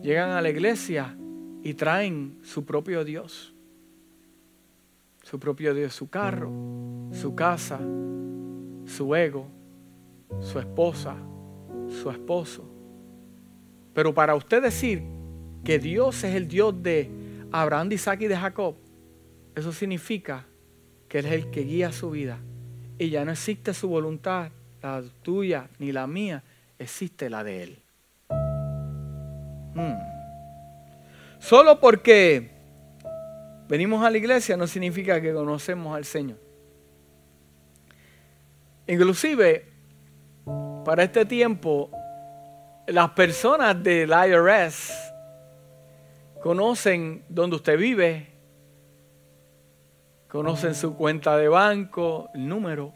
[0.01, 1.15] llegan a la iglesia
[1.63, 3.53] y traen su propio Dios.
[5.23, 6.51] Su propio Dios, su carro,
[7.13, 7.79] su casa,
[8.85, 9.47] su ego,
[10.41, 11.15] su esposa,
[12.01, 12.69] su esposo.
[13.93, 15.03] Pero para usted decir
[15.63, 17.09] que Dios es el Dios de
[17.51, 18.75] Abraham, de Isaac y de Jacob,
[19.55, 20.45] eso significa
[21.07, 22.39] que Él es el que guía su vida.
[22.99, 26.43] Y ya no existe su voluntad, la tuya ni la mía,
[26.77, 27.77] existe la de Él.
[29.75, 30.12] Hmm.
[31.43, 32.51] Solo porque
[33.67, 36.39] venimos a la iglesia no significa que conocemos al Señor.
[38.87, 39.69] Inclusive,
[40.85, 41.91] para este tiempo,
[42.87, 44.93] las personas del IRS
[46.41, 48.29] conocen dónde usted vive,
[50.29, 52.93] conocen su cuenta de banco, el número,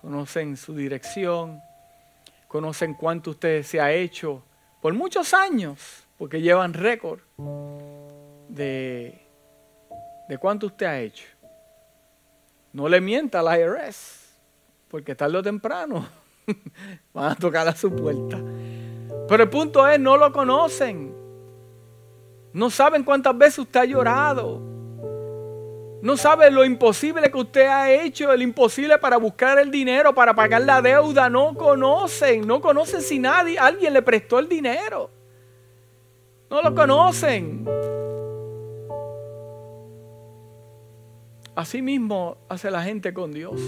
[0.00, 1.60] conocen su dirección,
[2.48, 4.42] conocen cuánto usted se ha hecho
[4.82, 7.20] por muchos años, porque llevan récord
[8.48, 9.20] de,
[10.28, 11.26] de cuánto usted ha hecho.
[12.72, 14.34] No le mienta al IRS,
[14.88, 16.06] porque tarde o temprano
[17.14, 18.38] van a tocar a su puerta.
[19.28, 21.14] Pero el punto es, no lo conocen.
[22.52, 24.60] No saben cuántas veces usted ha llorado.
[26.02, 30.34] No saben lo imposible que usted ha hecho, el imposible para buscar el dinero, para
[30.34, 31.28] pagar la deuda.
[31.28, 35.10] No conocen, no conocen si nadie, alguien le prestó el dinero.
[36.50, 37.68] No lo conocen.
[41.54, 43.60] Así mismo hace la gente con Dios.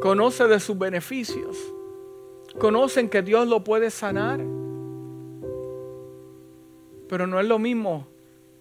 [0.00, 1.56] Conoce de sus beneficios
[2.58, 4.40] conocen que Dios lo puede sanar.
[7.08, 8.06] Pero no es lo mismo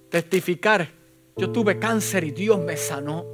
[0.09, 0.89] testificar,
[1.35, 3.25] yo tuve cáncer y Dios me sanó.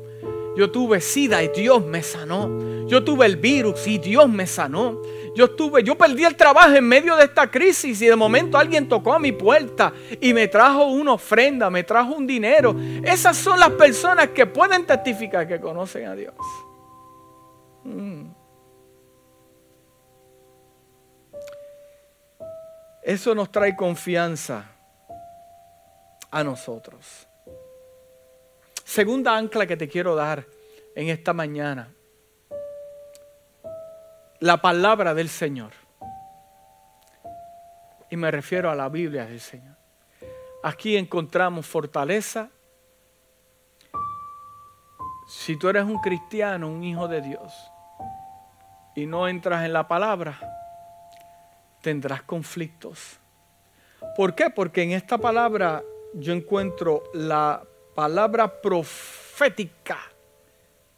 [0.56, 2.50] Yo tuve sida y Dios me sanó.
[2.88, 5.02] Yo tuve el virus y Dios me sanó.
[5.36, 8.88] Yo tuve, yo perdí el trabajo en medio de esta crisis y de momento alguien
[8.88, 12.76] tocó a mi puerta y me trajo una ofrenda, me trajo un dinero.
[13.04, 16.36] Esas son las personas que pueden testificar que conocen a Dios.
[17.84, 18.26] Mm.
[23.02, 24.66] Eso nos trae confianza
[26.30, 27.28] a nosotros.
[28.94, 30.46] Segunda ancla que te quiero dar
[30.94, 31.92] en esta mañana.
[34.40, 35.72] La palabra del Señor.
[38.12, 39.76] Y me refiero a la Biblia del Señor.
[40.62, 42.52] Aquí encontramos fortaleza.
[45.28, 47.52] Si tú eres un cristiano, un hijo de Dios,
[48.96, 50.38] y no entras en la palabra,
[51.82, 53.18] tendrás conflictos.
[54.16, 54.52] ¿Por qué?
[54.52, 55.82] Porque en esta palabra
[56.14, 60.00] yo encuentro la palabra profética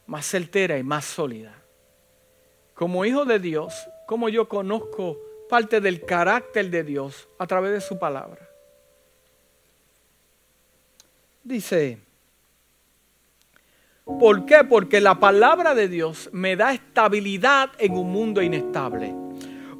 [0.08, 1.54] más certera y más sólida.
[2.74, 3.74] Como hijo de Dios,
[4.08, 5.18] como yo conozco
[5.50, 8.50] parte del carácter de Dios a través de su palabra.
[11.44, 12.00] Dice,
[14.04, 14.64] ¿por qué?
[14.64, 19.14] Porque la palabra de Dios me da estabilidad en un mundo inestable.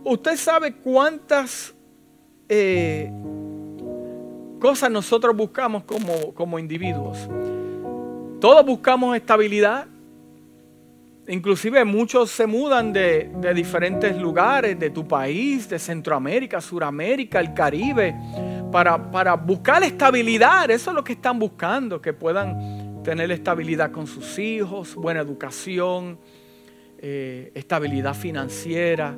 [0.04, 1.74] Usted sabe cuántas
[2.48, 3.12] eh,
[4.66, 7.30] cosas nosotros buscamos como, como individuos.
[8.42, 9.86] Todos buscamos estabilidad.
[11.28, 17.54] Inclusive muchos se mudan de, de, diferentes lugares, de tu país, de Centroamérica, Suramérica, el
[17.54, 18.16] Caribe,
[18.72, 20.72] para, para, buscar estabilidad.
[20.72, 26.18] Eso es lo que están buscando, que puedan tener estabilidad con sus hijos, buena educación,
[26.98, 29.16] eh, estabilidad financiera.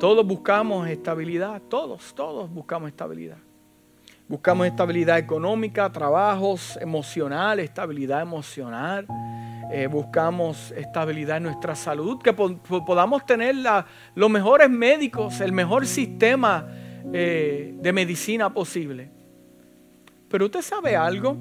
[0.00, 3.38] Todos buscamos estabilidad, todos, todos buscamos estabilidad.
[4.30, 9.04] Buscamos estabilidad económica, trabajos emocionales, estabilidad emocional.
[9.72, 13.56] Eh, buscamos estabilidad en nuestra salud, que podamos tener
[14.14, 16.64] los mejores médicos, el mejor sistema
[17.12, 19.10] eh, de medicina posible.
[20.28, 21.36] Pero usted sabe algo,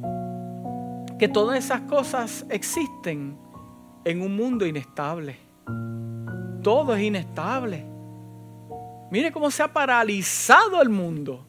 [1.20, 3.38] que todas esas cosas existen
[4.04, 5.38] en un mundo inestable.
[6.64, 7.86] Todo es inestable.
[9.12, 11.49] Mire cómo se ha paralizado el mundo.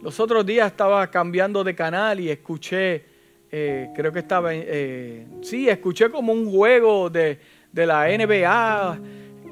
[0.00, 3.04] Los otros días estaba cambiando de canal y escuché,
[3.50, 7.40] eh, creo que estaba, eh, sí, escuché como un juego de,
[7.72, 8.98] la NBA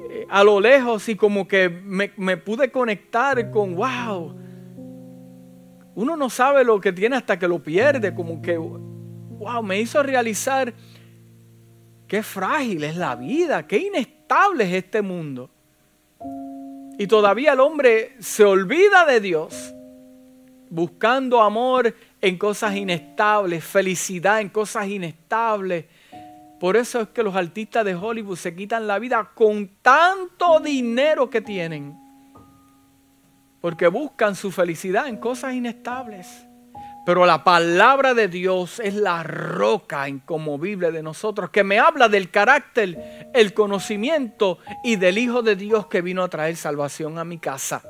[0.09, 4.35] eh, a lo lejos y como que me, me pude conectar con, wow,
[5.95, 10.01] uno no sabe lo que tiene hasta que lo pierde, como que, wow, me hizo
[10.01, 10.73] realizar
[12.07, 15.49] qué frágil es la vida, qué inestable es este mundo.
[16.99, 19.73] Y todavía el hombre se olvida de Dios,
[20.69, 25.85] buscando amor en cosas inestables, felicidad en cosas inestables.
[26.59, 31.29] Por eso es que los artistas de Hollywood se quitan la vida con tanto dinero
[31.29, 31.95] que tienen.
[33.61, 36.47] Porque buscan su felicidad en cosas inestables.
[37.05, 42.29] Pero la palabra de Dios es la roca incomovible de nosotros, que me habla del
[42.29, 47.37] carácter, el conocimiento y del Hijo de Dios que vino a traer salvación a mi
[47.37, 47.81] casa.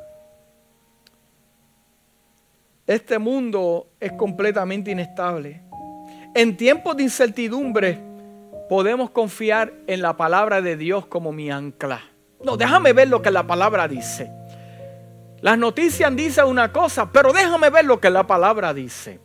[2.87, 5.61] Este mundo es completamente inestable.
[6.33, 8.01] En tiempos de incertidumbre
[8.69, 12.01] podemos confiar en la palabra de Dios como mi ancla.
[12.41, 14.31] No, déjame ver lo que la palabra dice.
[15.41, 19.19] Las noticias dicen una cosa, pero déjame ver lo que la palabra dice.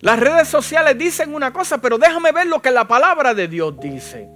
[0.00, 3.78] Las redes sociales dicen una cosa, pero déjame ver lo que la palabra de Dios
[3.78, 4.28] dice.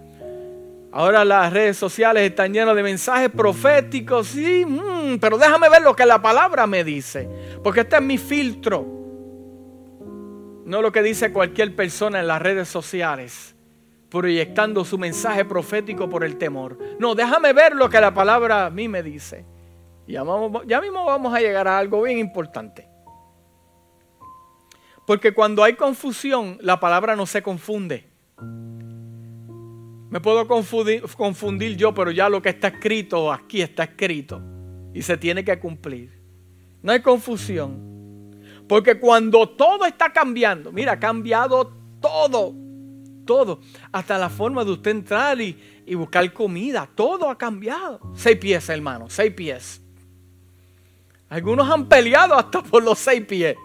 [0.93, 5.97] Ahora las redes sociales están llenas de mensajes proféticos, sí, mm, pero déjame ver lo
[5.97, 7.27] que la palabra me dice,
[7.65, 8.87] porque este es mi filtro,
[10.67, 13.57] no lo que dice cualquier persona en las redes sociales,
[14.11, 16.79] proyectando su mensaje profético por el temor.
[16.99, 19.47] No, déjame ver lo que la palabra a mí me dice.
[20.07, 20.23] Ya,
[20.67, 22.87] ya mismo vamos a llegar a algo bien importante.
[25.07, 28.09] Porque cuando hay confusión, la palabra no se confunde.
[30.13, 34.43] Me puedo confundir, yo, pero ya lo que está escrito aquí está escrito
[34.93, 36.13] y se tiene que cumplir.
[36.83, 38.37] No hay confusión.
[38.69, 42.55] Porque cuando todo está cambiando, mira, ha cambiado todo,
[43.25, 43.61] todo,
[43.91, 48.13] hasta la forma de usted entrar y, y buscar comida, todo ha cambiado.
[48.15, 49.81] Seis pies, hermano, seis pies.
[51.31, 53.57] Algunos han peleado hasta por los seis pies.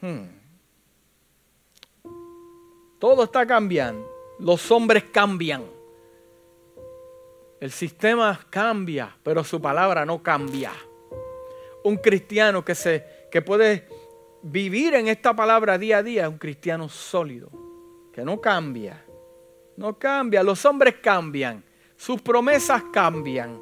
[0.00, 0.22] Hmm.
[2.98, 4.09] Todo está cambiando.
[4.40, 5.64] Los hombres cambian.
[7.60, 10.72] El sistema cambia, pero su palabra no cambia.
[11.84, 13.86] Un cristiano que, se, que puede
[14.42, 17.50] vivir en esta palabra día a día es un cristiano sólido,
[18.14, 19.04] que no cambia.
[19.76, 20.42] No cambia.
[20.42, 21.62] Los hombres cambian.
[21.94, 23.60] Sus promesas cambian.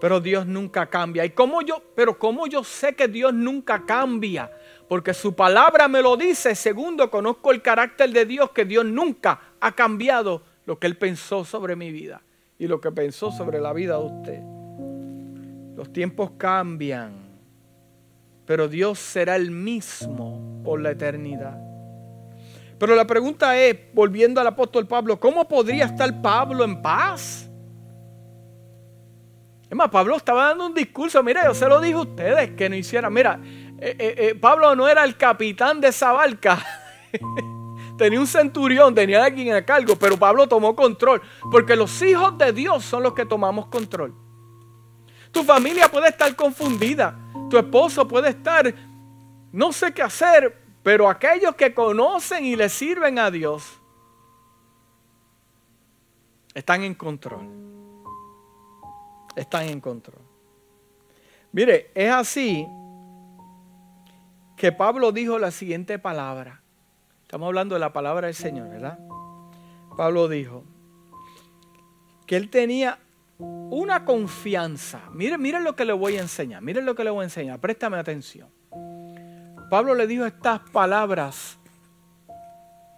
[0.00, 1.24] Pero Dios nunca cambia.
[1.24, 1.82] ¿Y cómo yo?
[1.94, 4.50] Pero cómo yo sé que Dios nunca cambia?
[4.88, 6.54] Porque su palabra me lo dice.
[6.54, 11.44] Segundo, conozco el carácter de Dios que Dios nunca ha cambiado lo que Él pensó
[11.44, 12.22] sobre mi vida
[12.58, 14.42] y lo que pensó sobre la vida de usted.
[15.76, 17.12] Los tiempos cambian,
[18.46, 21.58] pero Dios será el mismo por la eternidad.
[22.78, 27.48] Pero la pregunta es, volviendo al apóstol Pablo, ¿cómo podría estar Pablo en paz?
[29.68, 32.68] Es más, Pablo estaba dando un discurso, mira, yo se lo dije a ustedes que
[32.68, 33.12] no hicieran.
[33.12, 33.38] Mira,
[33.80, 36.64] eh, eh, eh, Pablo no era el capitán de esa barca.
[37.98, 41.22] tenía un centurión, tenía alguien a cargo, pero Pablo tomó control.
[41.50, 44.14] Porque los hijos de Dios son los que tomamos control.
[45.32, 47.18] Tu familia puede estar confundida.
[47.50, 48.74] Tu esposo puede estar,
[49.52, 53.80] no sé qué hacer, pero aquellos que conocen y le sirven a Dios
[56.54, 57.68] están en control
[59.40, 60.20] están en control.
[61.52, 62.66] Mire, es así
[64.58, 66.60] que Pablo dijo la siguiente palabra.
[67.22, 68.98] Estamos hablando de la palabra del Señor, ¿verdad?
[69.96, 70.64] Pablo dijo
[72.26, 72.98] que él tenía
[73.38, 75.02] una confianza.
[75.12, 76.62] Miren, miren lo que le voy a enseñar.
[76.62, 77.58] Miren lo que le voy a enseñar.
[77.60, 78.48] Préstame atención.
[79.70, 81.58] Pablo le dijo estas palabras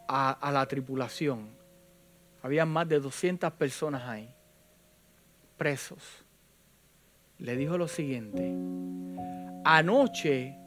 [0.08, 1.50] a, a la tripulación.
[2.42, 4.34] Había más de 200 personas ahí,
[5.58, 6.24] presos
[7.40, 8.54] le dijo lo siguiente,
[9.64, 10.59] anoche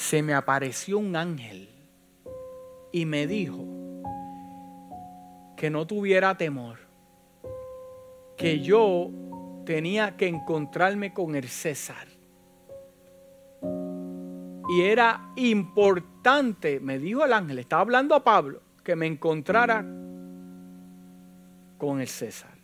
[0.00, 1.68] se me apareció un ángel
[2.90, 3.66] y me dijo
[5.58, 6.78] que no tuviera temor,
[8.34, 9.10] que yo
[9.66, 12.08] tenía que encontrarme con el César.
[14.70, 19.84] Y era importante, me dijo el ángel, estaba hablando a Pablo, que me encontrara
[21.76, 22.54] con el César.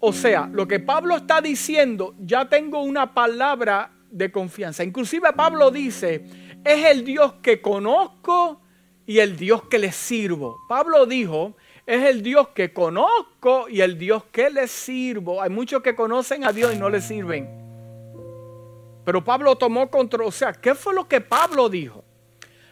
[0.00, 4.84] O sea, lo que Pablo está diciendo, ya tengo una palabra de confianza.
[4.84, 6.24] Inclusive Pablo dice,
[6.64, 8.60] es el Dios que conozco
[9.06, 10.58] y el Dios que le sirvo.
[10.68, 11.56] Pablo dijo,
[11.86, 15.42] es el Dios que conozco y el Dios que le sirvo.
[15.42, 17.48] Hay muchos que conocen a Dios y no le sirven.
[19.04, 20.28] Pero Pablo tomó control.
[20.28, 22.04] O sea, ¿qué fue lo que Pablo dijo?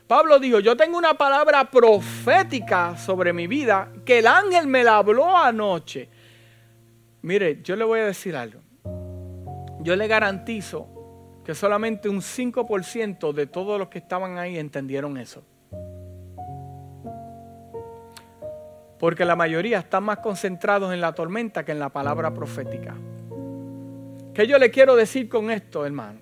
[0.07, 4.99] Pablo dijo, yo tengo una palabra profética sobre mi vida que el ángel me la
[4.99, 6.09] habló anoche.
[7.23, 8.61] Mire, yo le voy a decir algo.
[9.83, 11.00] Yo le garantizo
[11.51, 15.43] que solamente un 5% de todos los que estaban ahí entendieron eso.
[19.01, 22.95] Porque la mayoría están más concentrados en la tormenta que en la palabra profética.
[24.33, 26.21] ¿Qué yo le quiero decir con esto, hermano?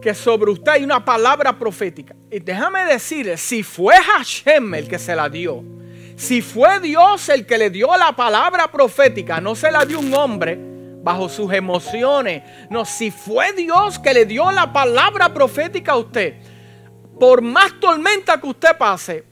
[0.00, 2.16] Que sobre usted hay una palabra profética.
[2.30, 5.62] Y déjame decirle, si fue Hashem el que se la dio,
[6.16, 10.14] si fue Dios el que le dio la palabra profética, no se la dio un
[10.14, 10.69] hombre,
[11.02, 12.42] bajo sus emociones.
[12.68, 16.34] No, si fue Dios que le dio la palabra profética a usted,
[17.18, 19.24] por más tormenta que usted pase,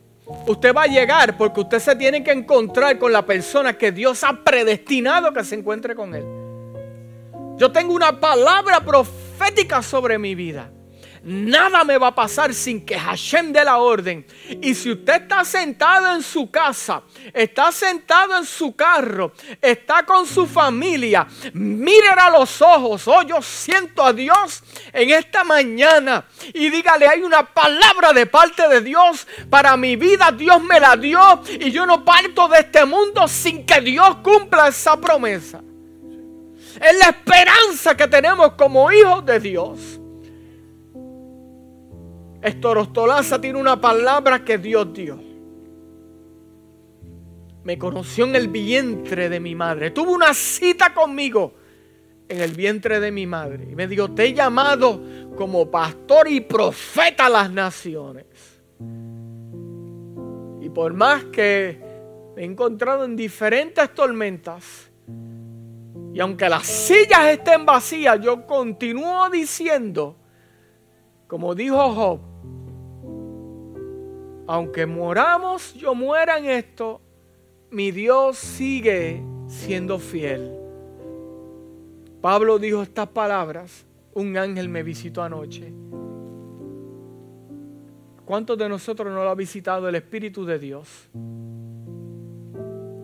[0.46, 4.22] usted va a llegar porque usted se tiene que encontrar con la persona que Dios
[4.24, 6.24] ha predestinado que se encuentre con él.
[7.56, 10.70] Yo tengo una palabra profética sobre mi vida.
[11.22, 14.26] Nada me va a pasar sin que Hashem dé la orden.
[14.60, 17.02] Y si usted está sentado en su casa,
[17.32, 23.06] está sentado en su carro, está con su familia, mire a los ojos.
[23.08, 24.62] Oh, yo siento a Dios
[24.92, 26.24] en esta mañana.
[26.52, 30.32] Y dígale, hay una palabra de parte de Dios para mi vida.
[30.32, 31.42] Dios me la dio.
[31.48, 35.60] Y yo no parto de este mundo sin que Dios cumpla esa promesa.
[36.80, 39.97] Es la esperanza que tenemos como hijos de Dios.
[42.42, 45.18] Estorostolaza tiene una palabra que Dios dio.
[47.64, 49.90] Me conoció en el vientre de mi madre.
[49.90, 51.54] Tuvo una cita conmigo
[52.28, 53.68] en el vientre de mi madre.
[53.70, 55.00] Y me dijo, te he llamado
[55.36, 58.26] como pastor y profeta a las naciones.
[60.60, 61.80] Y por más que
[62.36, 64.90] me he encontrado en diferentes tormentas,
[66.12, 70.16] y aunque las sillas estén vacías, yo continúo diciendo,
[71.26, 72.20] como dijo Job,
[74.48, 77.02] aunque moramos, yo muera en esto,
[77.70, 80.58] mi Dios sigue siendo fiel.
[82.22, 85.70] Pablo dijo estas palabras, un ángel me visitó anoche.
[88.24, 91.10] ¿Cuántos de nosotros no lo ha visitado el Espíritu de Dios?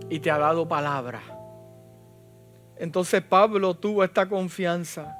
[0.09, 1.21] Y te ha dado palabra.
[2.79, 5.19] Entonces Pablo tuvo esta confianza.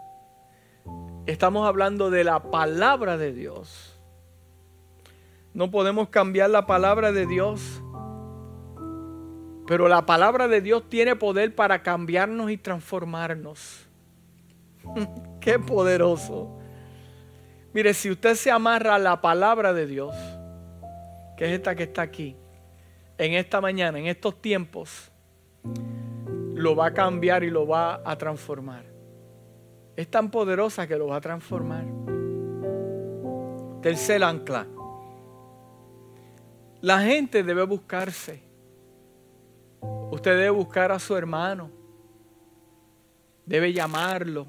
[1.27, 3.94] Estamos hablando de la palabra de Dios.
[5.55, 7.81] No podemos cambiar la palabra de Dios.
[9.67, 13.89] Pero la palabra de Dios tiene poder para cambiarnos y transformarnos.
[15.41, 16.59] Qué poderoso.
[17.73, 20.15] Mire, si usted se amarra a la palabra de Dios,
[21.37, 22.37] que es esta que está aquí,
[23.17, 25.11] en esta mañana, en estos tiempos,
[26.55, 28.85] lo va a cambiar y lo va a transformar.
[29.97, 31.85] Es tan poderosa que lo va a transformar.
[33.81, 34.67] Tercer ancla.
[36.85, 38.43] La gente debe buscarse.
[40.11, 41.71] Usted debe buscar a su hermano.
[43.47, 44.47] Debe llamarlo.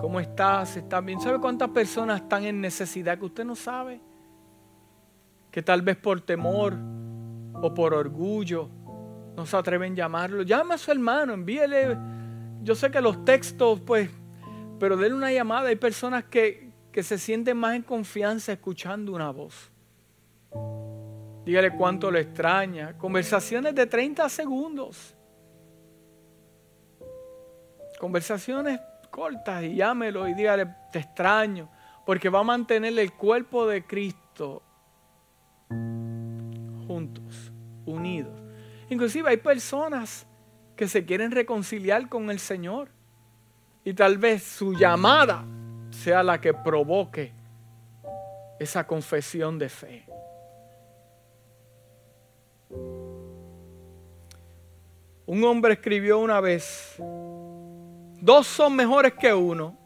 [0.00, 0.76] ¿Cómo estás?
[0.76, 1.20] ¿Estás bien?
[1.20, 4.00] ¿Sabe cuántas personas están en necesidad que usted no sabe?
[5.50, 6.74] Que tal vez por temor
[7.54, 8.70] o por orgullo
[9.34, 10.42] no se atreven a llamarlo.
[10.42, 11.98] Llame a su hermano, envíele.
[12.62, 14.08] Yo sé que los textos, pues,
[14.78, 15.70] pero denle una llamada.
[15.70, 19.72] Hay personas que, que se sienten más en confianza escuchando una voz.
[21.46, 22.98] Dígale cuánto le extraña.
[22.98, 25.14] Conversaciones de 30 segundos.
[28.00, 28.80] Conversaciones
[29.10, 31.70] cortas y llámelo y dígale, te extraño.
[32.04, 34.60] Porque va a mantener el cuerpo de Cristo
[36.88, 37.52] juntos,
[37.84, 38.36] unidos.
[38.90, 40.26] Inclusive hay personas
[40.74, 42.88] que se quieren reconciliar con el Señor.
[43.84, 45.44] Y tal vez su llamada
[45.90, 47.32] sea la que provoque
[48.58, 50.05] esa confesión de fe.
[52.70, 53.34] Un
[55.44, 56.96] hombre escribió una vez,
[58.20, 59.76] dos son mejores que uno.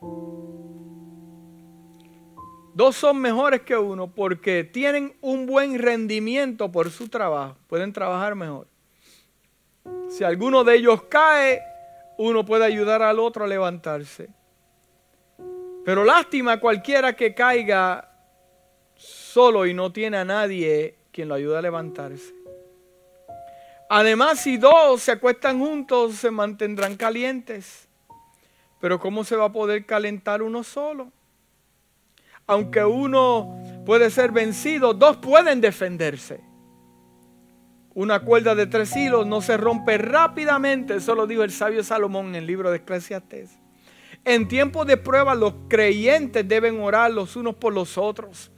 [2.74, 7.56] Dos son mejores que uno porque tienen un buen rendimiento por su trabajo.
[7.66, 8.68] Pueden trabajar mejor.
[10.08, 11.62] Si alguno de ellos cae,
[12.16, 14.28] uno puede ayudar al otro a levantarse.
[15.84, 18.10] Pero lástima cualquiera que caiga
[18.94, 22.39] solo y no tiene a nadie quien lo ayude a levantarse.
[23.92, 27.88] Además, si dos se acuestan juntos, se mantendrán calientes.
[28.80, 31.10] Pero ¿cómo se va a poder calentar uno solo?
[32.46, 36.40] Aunque uno puede ser vencido, dos pueden defenderse.
[37.92, 42.28] Una cuerda de tres hilos no se rompe rápidamente, eso lo dijo el sabio Salomón
[42.28, 43.58] en el libro de Eclesiastes.
[44.24, 48.52] En tiempos de prueba los creyentes deben orar los unos por los otros.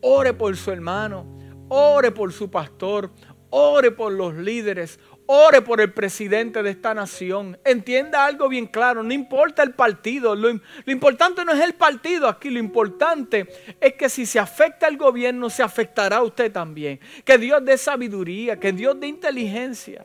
[0.00, 1.26] Ore por su hermano,
[1.68, 3.10] ore por su pastor,
[3.50, 4.98] Ore por los líderes.
[5.26, 7.58] Ore por el presidente de esta nación.
[7.64, 9.02] Entienda algo bien claro.
[9.02, 10.34] No importa el partido.
[10.34, 10.50] Lo,
[10.86, 12.50] importante no es el partido aquí.
[12.50, 13.48] Lo importante
[13.80, 17.00] es que si se afecta el gobierno, se afectará a usted también.
[17.24, 18.58] Que Dios dé sabiduría.
[18.58, 20.04] Que Dios dé inteligencia.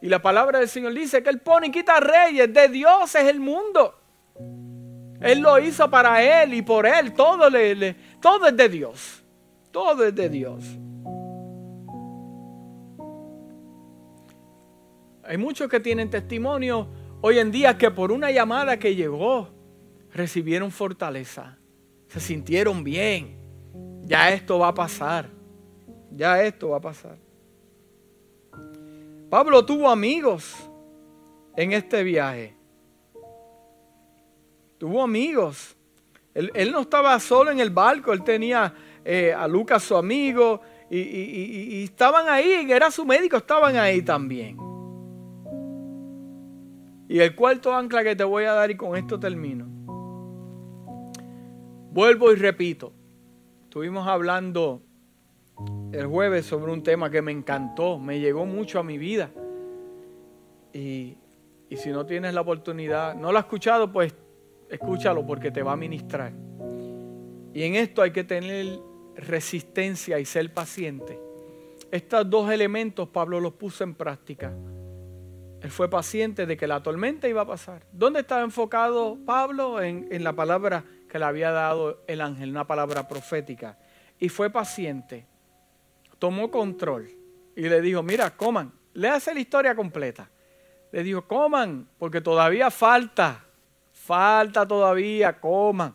[0.00, 2.52] Y la palabra del Señor dice que Él pone y quita reyes.
[2.52, 4.00] De Dios es el mundo.
[5.20, 7.14] Él lo hizo para Él y por Él.
[7.14, 9.22] Todo, es de Dios.
[9.70, 10.62] Todo es de Dios.
[15.26, 16.86] Hay muchos que tienen testimonio
[17.22, 19.48] hoy en día que por una llamada que llegó
[20.12, 21.58] recibieron fortaleza,
[22.08, 23.36] se sintieron bien.
[24.02, 25.30] Ya esto va a pasar,
[26.10, 27.16] ya esto va a pasar.
[29.30, 30.54] Pablo tuvo amigos
[31.56, 32.54] en este viaje.
[34.78, 35.74] Tuvo amigos.
[36.34, 40.60] Él, no estaba solo en el barco, él tenía eh, a Lucas su amigo
[40.90, 44.63] y, y estaban ahí, era su médico, estaban ahí también.
[47.14, 49.66] Y el cuarto ancla que te voy a dar y con esto termino.
[51.92, 52.92] Vuelvo y repito.
[53.62, 54.82] Estuvimos hablando
[55.92, 59.30] el jueves sobre un tema que me encantó, me llegó mucho a mi vida.
[60.72, 61.16] Y,
[61.68, 64.12] y si no tienes la oportunidad, no lo has escuchado, pues
[64.68, 66.32] escúchalo porque te va a ministrar.
[67.52, 68.80] Y en esto hay que tener
[69.14, 71.20] resistencia y ser paciente.
[71.92, 74.52] Estos dos elementos Pablo los puso en práctica.
[75.64, 77.86] Él fue paciente de que la tormenta iba a pasar.
[77.90, 79.80] ¿Dónde estaba enfocado Pablo?
[79.80, 83.78] En, la palabra que le había dado el ángel, una palabra profética.
[84.18, 85.24] Y fue paciente.
[86.18, 87.08] Tomó control
[87.56, 88.74] y le dijo, mira, coman.
[88.92, 90.28] Le hace la historia completa.
[90.92, 93.42] Le dijo, coman, porque todavía falta.
[93.90, 95.94] Falta todavía, coman.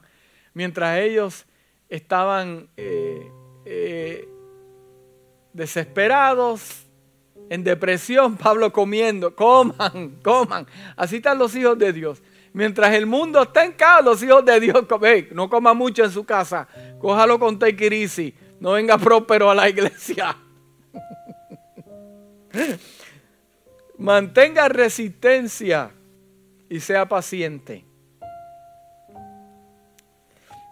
[0.56, 1.46] Mientras ellos
[1.90, 3.32] estaban eh,
[3.66, 4.28] eh,
[5.54, 6.89] desesperados,
[7.50, 10.68] en depresión, Pablo comiendo, coman, coman.
[10.96, 12.22] Así están los hijos de Dios.
[12.54, 14.86] Mientras el mundo está en caos, los hijos de Dios.
[15.32, 16.68] No coma mucho en su casa.
[17.00, 18.34] Cójalo con tequirisi.
[18.60, 20.36] No venga próspero a la iglesia.
[23.98, 25.92] Mantenga resistencia
[26.70, 27.86] y sea paciente.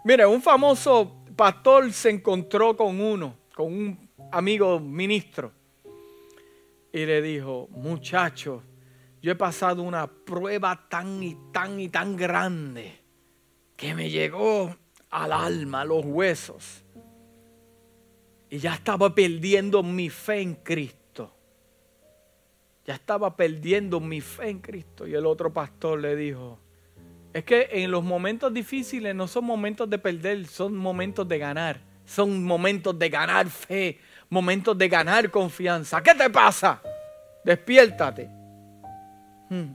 [0.04, 5.52] Mire, un famoso pastor se encontró con uno, con un amigo ministro
[6.92, 8.62] y le dijo, muchacho,
[9.20, 13.00] yo he pasado una prueba tan y tan y tan grande
[13.76, 14.76] que me llegó
[15.10, 16.84] al alma, a los huesos.
[18.50, 21.32] Y ya estaba perdiendo mi fe en Cristo.
[22.86, 25.06] Ya estaba perdiendo mi fe en Cristo.
[25.06, 26.58] Y el otro pastor le dijo,
[27.32, 31.80] es que en los momentos difíciles no son momentos de perder, son momentos de ganar.
[32.06, 33.98] Son momentos de ganar fe,
[34.30, 36.02] momentos de ganar confianza.
[36.02, 36.80] ¿Qué te pasa?
[37.44, 38.28] Despiértate.
[39.48, 39.72] Hmm.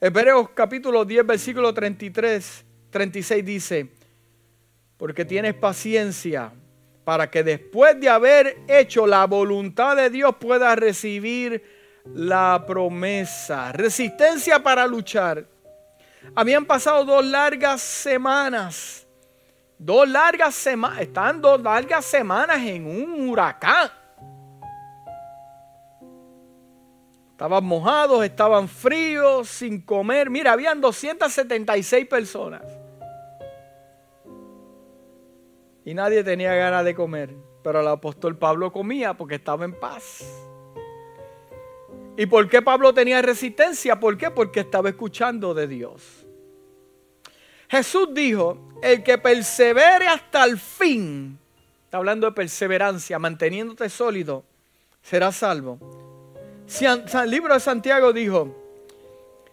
[0.00, 3.92] Hebreos capítulo 10, versículo 33, 36 dice,
[4.96, 6.52] porque tienes paciencia
[7.04, 11.62] para que después de haber hecho la voluntad de Dios puedas recibir
[12.14, 13.72] la promesa.
[13.72, 15.46] Resistencia para luchar.
[16.34, 19.06] Habían pasado dos largas semanas
[19.82, 23.90] Dos largas semanas, están dos largas semanas en un huracán.
[27.30, 30.28] Estaban mojados, estaban fríos, sin comer.
[30.28, 32.62] Mira, habían 276 personas.
[35.86, 37.34] Y nadie tenía ganas de comer.
[37.64, 40.22] Pero el apóstol Pablo comía porque estaba en paz.
[42.18, 43.98] ¿Y por qué Pablo tenía resistencia?
[43.98, 44.30] ¿Por qué?
[44.30, 46.26] Porque estaba escuchando de Dios.
[47.70, 51.38] Jesús dijo, el que persevere hasta el fin,
[51.84, 54.44] está hablando de perseverancia, manteniéndote sólido,
[55.02, 55.78] será salvo.
[56.80, 58.56] El libro de Santiago dijo,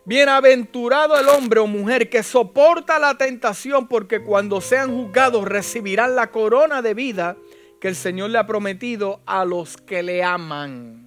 [0.06, 6.32] bienaventurado el hombre o mujer que soporta la tentación, porque cuando sean juzgados recibirán la
[6.32, 7.36] corona de vida
[7.82, 11.06] que el Señor le ha prometido a los que le aman.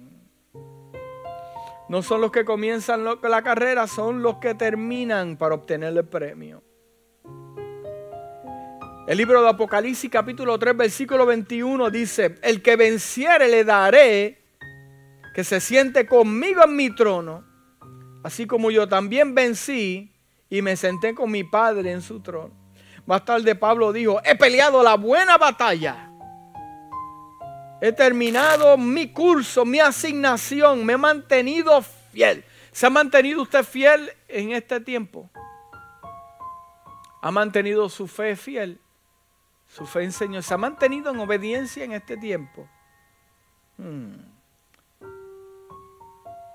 [1.89, 6.61] No son los que comienzan la carrera, son los que terminan para obtener el premio.
[9.07, 14.43] El libro de Apocalipsis capítulo 3 versículo 21 dice, el que venciere le daré
[15.33, 17.43] que se siente conmigo en mi trono,
[18.23, 20.13] así como yo también vencí
[20.51, 22.53] y me senté con mi Padre en su trono.
[23.07, 26.11] Más tarde Pablo dijo, he peleado la buena batalla.
[27.81, 31.81] He terminado mi curso, mi asignación, me he mantenido
[32.11, 32.45] fiel.
[32.71, 35.27] ¿Se ha mantenido usted fiel en este tiempo?
[37.23, 38.79] ¿Ha mantenido su fe fiel?
[39.71, 42.67] Su fe en Señor se ha mantenido en obediencia en este tiempo.
[43.77, 44.15] Hmm.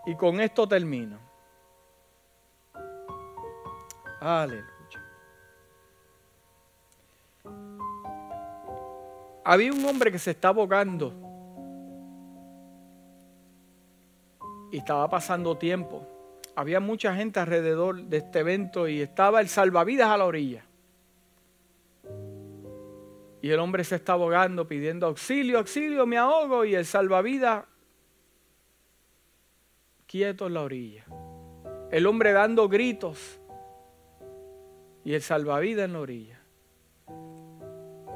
[0.05, 1.19] Y con esto termino.
[4.21, 4.67] Aleluya.
[9.47, 11.15] Había un hombre que se estaba ahogando.
[14.71, 16.07] Y estaba pasando tiempo.
[16.55, 20.66] Había mucha gente alrededor de este evento y estaba el salvavidas a la orilla.
[23.47, 26.65] Y el hombre se está ahogando pidiendo auxilio, auxilio, me ahogo.
[26.65, 27.65] Y el salvavidas
[30.05, 31.05] quieto en la orilla.
[31.93, 33.41] el hombre dando gritos
[35.05, 36.41] y el salvavidas en la orilla.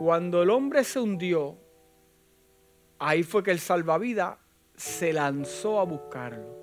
[0.01, 1.57] Cuando el hombre se hundió,
[2.99, 4.37] ahí fue que el salvavidas
[4.75, 6.59] se lanzó a buscarlo.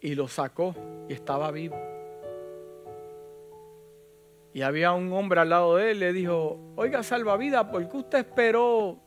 [0.00, 0.74] Y lo sacó
[1.10, 1.95] y estaba vivo.
[4.56, 8.18] Y había un hombre al lado de él, le dijo, oiga salvavidas, ¿por qué usted
[8.20, 8.98] esperó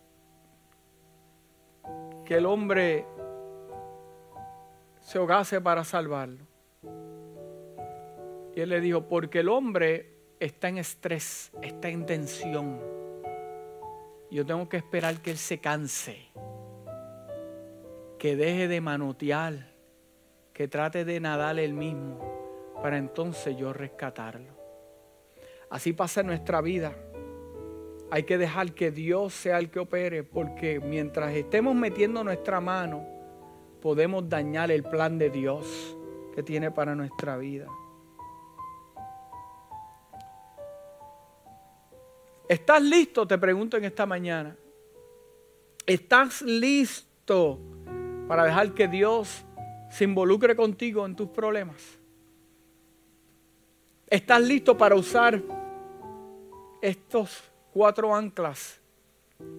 [2.23, 3.03] que el hombre
[4.99, 6.45] se ahogase para salvarlo?
[8.55, 12.79] Y él le dijo, porque el hombre está en estrés, está en tensión.
[14.29, 16.27] Yo tengo que esperar que él se canse,
[18.19, 19.73] que deje de manotear,
[20.53, 22.19] que trate de nadar él mismo,
[22.83, 24.58] para entonces yo rescatarlo.
[25.69, 26.95] Así pasa en nuestra vida.
[28.11, 33.05] Hay que dejar que Dios sea el que opere, porque mientras estemos metiendo nuestra mano,
[33.81, 35.95] podemos dañar el plan de Dios
[36.33, 37.67] que tiene para nuestra vida.
[42.47, 43.27] ¿Estás listo?
[43.27, 44.57] Te pregunto en esta mañana.
[45.85, 47.59] ¿Estás listo
[48.27, 49.45] para dejar que Dios
[49.91, 51.99] se involucre contigo en tus problemas?
[54.07, 55.58] ¿Estás listo para usar
[56.81, 58.79] estos cuatro anclas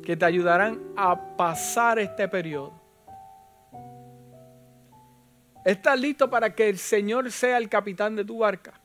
[0.03, 2.73] que te ayudarán a pasar este periodo.
[5.65, 8.81] ¿Estás listo para que el Señor sea el capitán de tu barca?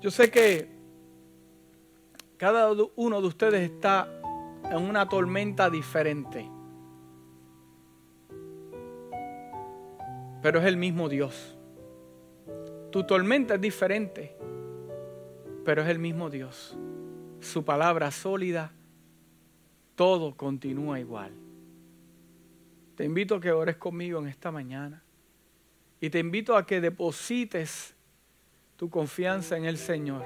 [0.00, 0.68] Yo sé que
[2.36, 4.08] cada uno de ustedes está
[4.70, 6.48] en una tormenta diferente.
[10.42, 11.56] Pero es el mismo Dios.
[12.90, 14.36] Tu tormenta es diferente
[15.64, 16.76] pero es el mismo Dios.
[17.40, 18.72] Su palabra sólida,
[19.94, 21.32] todo continúa igual.
[22.96, 25.02] Te invito a que ores conmigo en esta mañana
[26.00, 27.94] y te invito a que deposites
[28.76, 30.24] tu confianza en el Señor,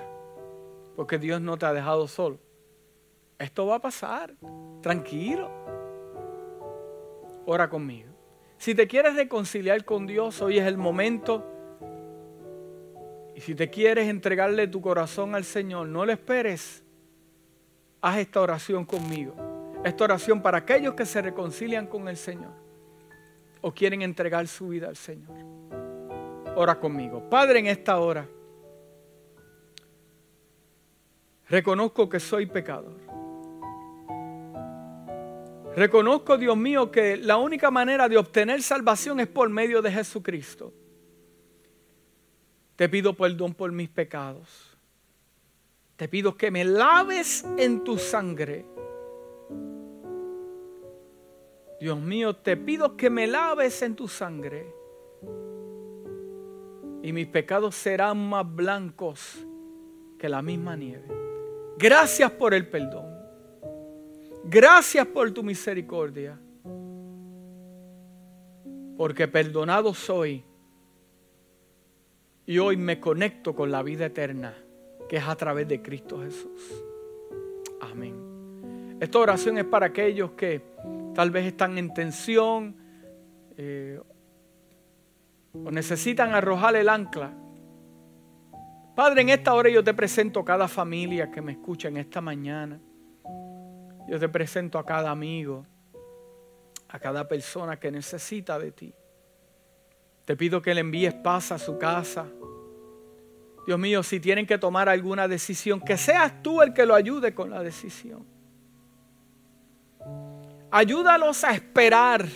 [0.97, 2.39] porque Dios no te ha dejado solo.
[3.39, 4.35] Esto va a pasar,
[4.81, 5.51] tranquilo.
[7.45, 8.11] Ora conmigo.
[8.57, 11.45] Si te quieres reconciliar con Dios, hoy es el momento
[13.37, 16.83] y si te quieres entregarle tu corazón al Señor, no le esperes.
[18.01, 19.35] Haz esta oración conmigo.
[19.85, 22.53] Esta oración para aquellos que se reconcilian con el Señor
[23.61, 25.37] o quieren entregar su vida al Señor.
[26.57, 27.29] Ora conmigo.
[27.29, 28.27] Padre, en esta hora,
[31.51, 32.97] reconozco que soy pecador.
[35.77, 40.73] Reconozco, Dios mío, que la única manera de obtener salvación es por medio de Jesucristo.
[42.77, 44.77] Te pido perdón por mis pecados.
[45.97, 48.67] Te pido que me laves en tu sangre.
[51.81, 54.67] Dios mío, te pido que me laves en tu sangre.
[57.03, 59.47] Y mis pecados serán más blancos
[60.19, 61.07] que la misma nieve.
[61.79, 63.07] Gracias por el perdón.
[64.45, 66.39] Gracias por tu misericordia.
[68.99, 70.45] Porque perdonado soy
[72.47, 74.55] y hoy me conecto con la vida eterna,
[75.09, 76.85] que es a través de Cristo Jesús.
[77.81, 78.97] Amén.
[79.01, 80.63] Esta oración es para aquellos que
[81.15, 82.77] tal vez están en tensión
[83.57, 84.01] eh,
[85.53, 87.33] o necesitan arrojar el ancla.
[88.95, 92.21] Padre, en esta hora yo te presento a cada familia que me escucha en esta
[92.21, 92.81] mañana.
[94.09, 95.67] Yo te presento a cada amigo,
[96.89, 98.95] a cada persona que necesita de ti.
[100.27, 102.27] Te pido que le envíes paz a su casa.
[103.65, 107.33] Dios mío, si tienen que tomar alguna decisión, que seas tú el que lo ayude
[107.33, 108.27] con la decisión.
[110.71, 112.27] Ayúdalos a esperar,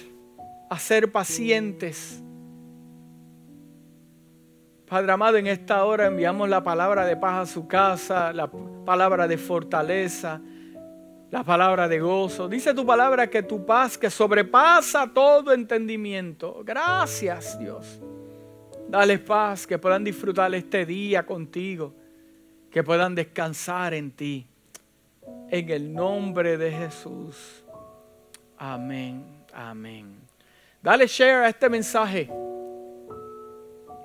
[0.70, 2.22] a ser pacientes.
[4.86, 8.48] Padre amado, en esta hora enviamos la palabra de paz a su casa, la
[8.84, 10.40] palabra de fortaleza,
[11.30, 12.48] la palabra de gozo.
[12.48, 16.62] Dice tu palabra que tu paz que sobrepasa todo entendimiento.
[16.64, 18.00] Gracias Dios.
[18.88, 21.94] Dale paz, que puedan disfrutar este día contigo,
[22.72, 24.46] que puedan descansar en ti.
[25.48, 27.64] En el nombre de Jesús.
[28.58, 30.16] Amén, amén.
[30.82, 32.28] Dale share a este mensaje.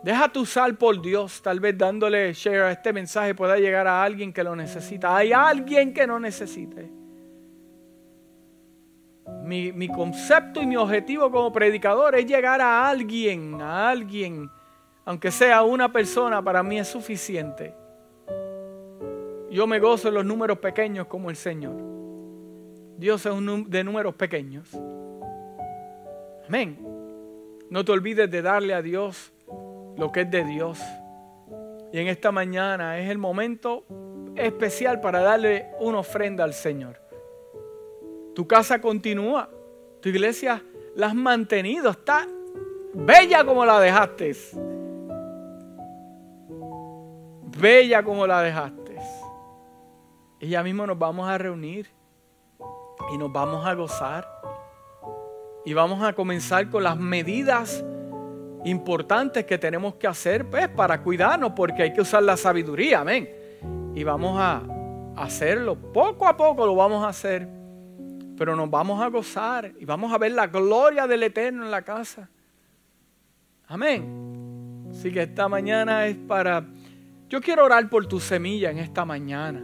[0.03, 1.41] Deja tu sal por Dios.
[1.41, 5.17] Tal vez dándole share a este mensaje pueda llegar a alguien que lo necesita.
[5.17, 7.04] Hay alguien que no necesite
[9.45, 14.49] mi, concepto y mi objetivo como predicador es llegar a alguien, a alguien,
[15.05, 17.73] aunque sea una persona, para mí es suficiente.
[19.51, 21.75] Yo me gozo en los números pequeños como el Señor.
[22.97, 24.69] Dios es un de números pequeños.
[26.47, 26.77] Amén.
[27.69, 29.33] No te olvides de darle a Dios
[29.97, 30.79] lo que es de Dios.
[31.93, 33.85] Y en esta mañana es el momento
[34.35, 37.04] especial para darle una ofrenda al Señor.
[38.35, 39.49] Tu casa continúa.
[40.01, 40.61] Tu iglesia
[40.95, 41.89] la has mantenido.
[41.89, 42.27] Está
[42.93, 44.35] bella como la dejaste.
[47.57, 48.97] Bella como la dejaste.
[50.39, 51.89] Y ya mismo nos vamos a reunir.
[53.13, 54.27] Y nos vamos a gozar.
[55.63, 57.83] Y vamos a comenzar con las medidas
[58.65, 63.29] importantes que tenemos que hacer pues, para cuidarnos, porque hay que usar la sabiduría, amén.
[63.95, 64.61] Y vamos a
[65.15, 67.47] hacerlo, poco a poco lo vamos a hacer,
[68.37, 71.83] pero nos vamos a gozar y vamos a ver la gloria del Eterno en la
[71.83, 72.29] casa.
[73.67, 74.87] Amén.
[74.91, 76.65] Así que esta mañana es para...
[77.27, 79.63] Yo quiero orar por tu semilla en esta mañana.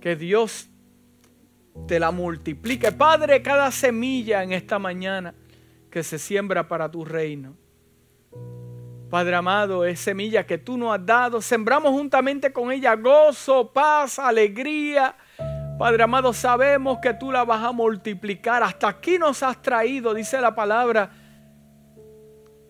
[0.00, 0.68] Que Dios
[1.86, 2.92] te la multiplique.
[2.92, 5.34] Padre, cada semilla en esta mañana
[5.90, 7.56] que se siembra para tu reino.
[9.08, 11.42] Padre amado, es semilla que tú nos has dado.
[11.42, 15.16] Sembramos juntamente con ella gozo, paz, alegría.
[15.80, 18.62] Padre amado, sabemos que tú la vas a multiplicar.
[18.62, 21.10] Hasta aquí nos has traído, dice la palabra,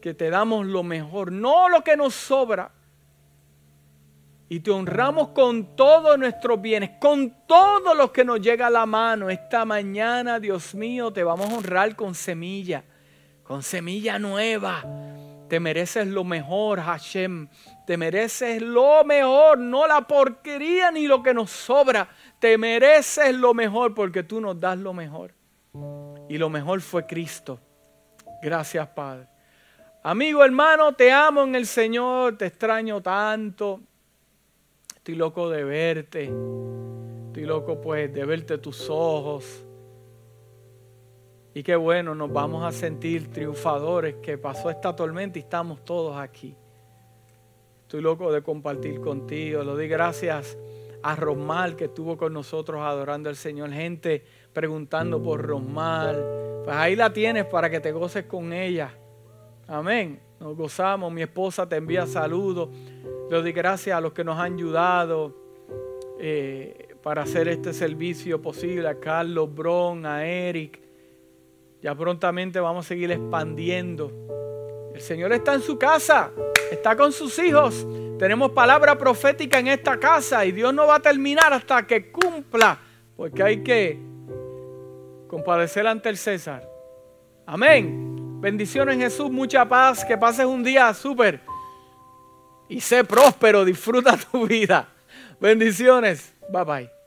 [0.00, 2.70] que te damos lo mejor, no lo que nos sobra,
[4.48, 8.86] y te honramos con todos nuestros bienes, con todo lo que nos llega a la
[8.86, 9.28] mano.
[9.28, 12.84] Esta mañana, Dios mío, te vamos a honrar con semilla,
[13.42, 14.84] con semilla nueva.
[15.50, 17.48] Te mereces lo mejor, Hashem.
[17.84, 22.08] Te mereces lo mejor, no la porquería ni lo que nos sobra.
[22.38, 25.34] Te mereces lo mejor porque tú nos das lo mejor.
[26.28, 27.58] Y lo mejor fue Cristo.
[28.40, 29.26] Gracias, Padre.
[30.04, 33.80] Amigo, hermano, te amo en el Señor, te extraño tanto.
[34.94, 36.32] Estoy loco de verte.
[37.26, 39.64] Estoy loco pues de verte tus ojos.
[41.52, 46.16] Y qué bueno, nos vamos a sentir triunfadores que pasó esta tormenta y estamos todos
[46.16, 46.54] aquí.
[47.82, 49.64] Estoy loco de compartir contigo.
[49.64, 50.56] Lo di gracias
[51.02, 53.72] a Rosmal que estuvo con nosotros adorando al Señor.
[53.72, 56.24] Gente preguntando por Rosmal.
[56.64, 58.94] Pues ahí la tienes para que te goces con ella.
[59.66, 60.20] Amén.
[60.38, 61.12] Nos gozamos.
[61.12, 62.68] Mi esposa te envía saludos.
[63.28, 65.34] Le doy gracias a los que nos han ayudado
[66.20, 70.89] eh, para hacer este servicio posible, a Carlos Bron, a Eric.
[71.82, 74.12] Ya prontamente vamos a seguir expandiendo.
[74.94, 76.30] El Señor está en su casa,
[76.70, 77.86] está con sus hijos.
[78.18, 82.78] Tenemos palabra profética en esta casa y Dios no va a terminar hasta que cumpla,
[83.16, 83.98] porque hay que
[85.26, 86.68] compadecer ante el César.
[87.46, 88.40] Amén.
[88.40, 91.40] Bendiciones en Jesús, mucha paz, que pases un día súper
[92.70, 94.88] y sé próspero, disfruta tu vida.
[95.40, 96.32] Bendiciones.
[96.50, 96.99] Bye bye.